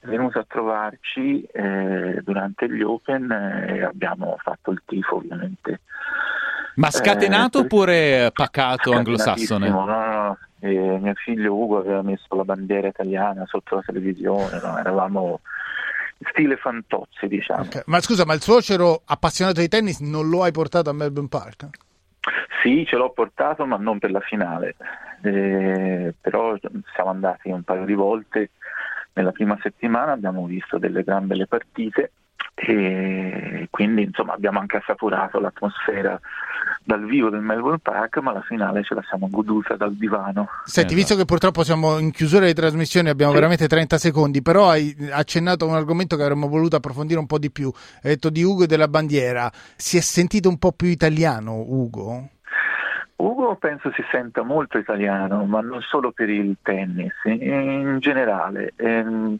è 0.00 0.06
venuto 0.06 0.38
a 0.38 0.46
trovarci 0.46 1.42
eh, 1.42 2.20
durante 2.22 2.68
gli 2.68 2.82
Open 2.82 3.30
eh, 3.30 3.76
e 3.76 3.84
abbiamo 3.84 4.36
fatto 4.38 4.70
il 4.70 4.82
tifo 4.84 5.16
ovviamente. 5.16 5.80
Ma 6.76 6.90
scatenato 6.90 7.58
Eh, 7.58 7.62
oppure 7.62 8.30
pacato 8.32 8.92
anglosassone? 8.92 9.68
No, 9.68 9.84
no, 9.84 10.06
no. 10.06 10.38
Eh, 10.60 10.98
mio 11.00 11.14
figlio 11.14 11.54
Ugo 11.54 11.78
aveva 11.78 12.02
messo 12.02 12.34
la 12.34 12.44
bandiera 12.44 12.88
italiana 12.88 13.44
sotto 13.46 13.76
la 13.76 13.82
televisione, 13.84 14.60
no? 14.60 14.78
eravamo 14.78 15.40
stile 16.30 16.56
fantozzi 16.56 17.26
diciamo. 17.28 17.62
Ok. 17.62 17.82
Ma 17.86 18.00
scusa, 18.00 18.24
ma 18.24 18.34
il 18.34 18.42
suocero 18.42 19.02
appassionato 19.04 19.60
di 19.60 19.68
tennis 19.68 20.00
non 20.00 20.28
lo 20.28 20.42
hai 20.42 20.52
portato 20.52 20.90
a 20.90 20.92
Melbourne 20.92 21.28
Park? 21.28 21.68
Sì, 22.62 22.84
ce 22.86 22.96
l'ho 22.96 23.10
portato, 23.10 23.66
ma 23.66 23.76
non 23.76 23.98
per 23.98 24.10
la 24.10 24.20
finale. 24.20 24.74
Eh, 25.22 26.14
però 26.20 26.56
siamo 26.94 27.10
andati 27.10 27.50
un 27.50 27.62
paio 27.62 27.84
di 27.84 27.94
volte 27.94 28.50
nella 29.14 29.32
prima 29.32 29.58
settimana, 29.60 30.12
abbiamo 30.12 30.46
visto 30.46 30.78
delle 30.78 31.02
gran 31.02 31.26
belle 31.26 31.46
partite 31.46 32.12
e 32.54 33.68
quindi 33.70 34.02
insomma 34.02 34.34
abbiamo 34.34 34.58
anche 34.58 34.78
assapurato 34.78 35.38
l'atmosfera 35.38 36.18
dal 36.88 37.04
vivo 37.04 37.28
del 37.28 37.42
Melbourne 37.42 37.80
Park, 37.82 38.16
ma 38.20 38.32
la 38.32 38.40
finale 38.40 38.82
ce 38.82 38.94
la 38.94 39.02
siamo 39.06 39.28
goduta 39.28 39.76
dal 39.76 39.92
divano. 39.92 40.48
Senti, 40.64 40.80
Esatto. 40.80 40.94
visto 40.94 41.16
che 41.16 41.26
purtroppo 41.26 41.62
siamo 41.62 41.98
in 41.98 42.10
chiusura 42.12 42.46
di 42.46 42.54
trasmissione, 42.54 43.10
abbiamo 43.10 43.32
Sì. 43.32 43.36
veramente 43.36 43.68
30 43.68 43.98
secondi, 43.98 44.40
però 44.40 44.70
hai 44.70 44.96
accennato 45.12 45.66
a 45.66 45.68
un 45.68 45.74
argomento 45.74 46.16
che 46.16 46.22
avremmo 46.22 46.48
voluto 46.48 46.76
approfondire 46.76 47.18
un 47.20 47.26
po' 47.26 47.38
di 47.38 47.50
più. 47.50 47.70
Hai 48.02 48.12
detto 48.12 48.30
di 48.30 48.42
Ugo 48.42 48.62
e 48.64 48.66
della 48.66 48.88
bandiera. 48.88 49.50
Si 49.76 49.98
è 49.98 50.00
sentito 50.00 50.48
un 50.48 50.56
po' 50.56 50.72
più 50.72 50.88
italiano, 50.88 51.56
Ugo? 51.60 52.28
Ugo 53.16 53.56
penso 53.56 53.92
si 53.94 54.02
senta 54.10 54.42
molto 54.42 54.78
italiano, 54.78 55.44
ma 55.44 55.60
non 55.60 55.82
solo 55.82 56.10
per 56.12 56.30
il 56.30 56.56
tennis, 56.62 57.12
in 57.24 57.98
generale. 58.00 58.72
Ehm, 58.76 59.36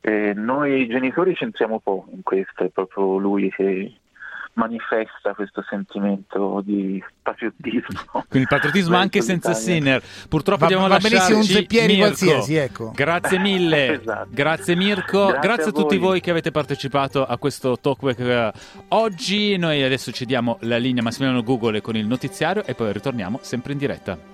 eh, 0.00 0.32
noi 0.34 0.88
genitori 0.88 1.34
c'entriamo 1.34 1.78
poco 1.78 2.08
in 2.12 2.22
questo, 2.24 2.64
è 2.64 2.68
proprio 2.70 3.16
lui 3.18 3.48
che 3.50 3.94
manifesta 4.54 5.34
questo 5.34 5.62
sentimento 5.68 6.60
di 6.64 7.02
patriottismo. 7.22 8.02
Quindi 8.28 8.40
il 8.40 8.46
patriottismo 8.48 8.96
anche 8.96 9.20
senza 9.20 9.50
l'Italia. 9.50 9.74
Sinner. 9.74 10.02
Purtroppo 10.28 10.60
Va- 10.60 10.66
dobbiamo 10.66 10.88
va 10.88 10.98
benissimo 10.98 11.38
un 11.38 11.44
Zeppieri 11.44 11.96
qualsiasi, 11.96 12.54
ecco. 12.56 12.90
Grazie 12.94 13.38
mille. 13.38 13.82
Esatto. 14.04 14.28
Grazie 14.30 14.76
Mirko, 14.76 15.26
grazie, 15.26 15.40
Grazie 15.40 15.64
a 15.64 15.68
a 15.68 15.72
tutti 15.72 15.96
voi. 15.96 16.08
voi 16.08 16.20
che 16.20 16.30
avete 16.30 16.50
partecipato 16.50 17.24
a 17.24 17.36
questo 17.38 17.78
talkback 17.78 18.18
eh, 18.20 18.52
oggi. 18.88 19.56
Noi 19.56 19.82
adesso 19.82 20.10
ci 20.12 20.24
diamo 20.26 20.58
la 20.60 20.76
linea 20.76 21.02
Massimiliano 21.02 21.42
Google 21.42 21.80
con 21.80 21.96
il 21.96 22.06
notiziario 22.06 22.64
e 22.64 22.74
poi 22.74 22.92
ritorniamo 22.92 23.38
sempre 23.42 23.72
in 23.72 23.78
diretta. 23.78 24.33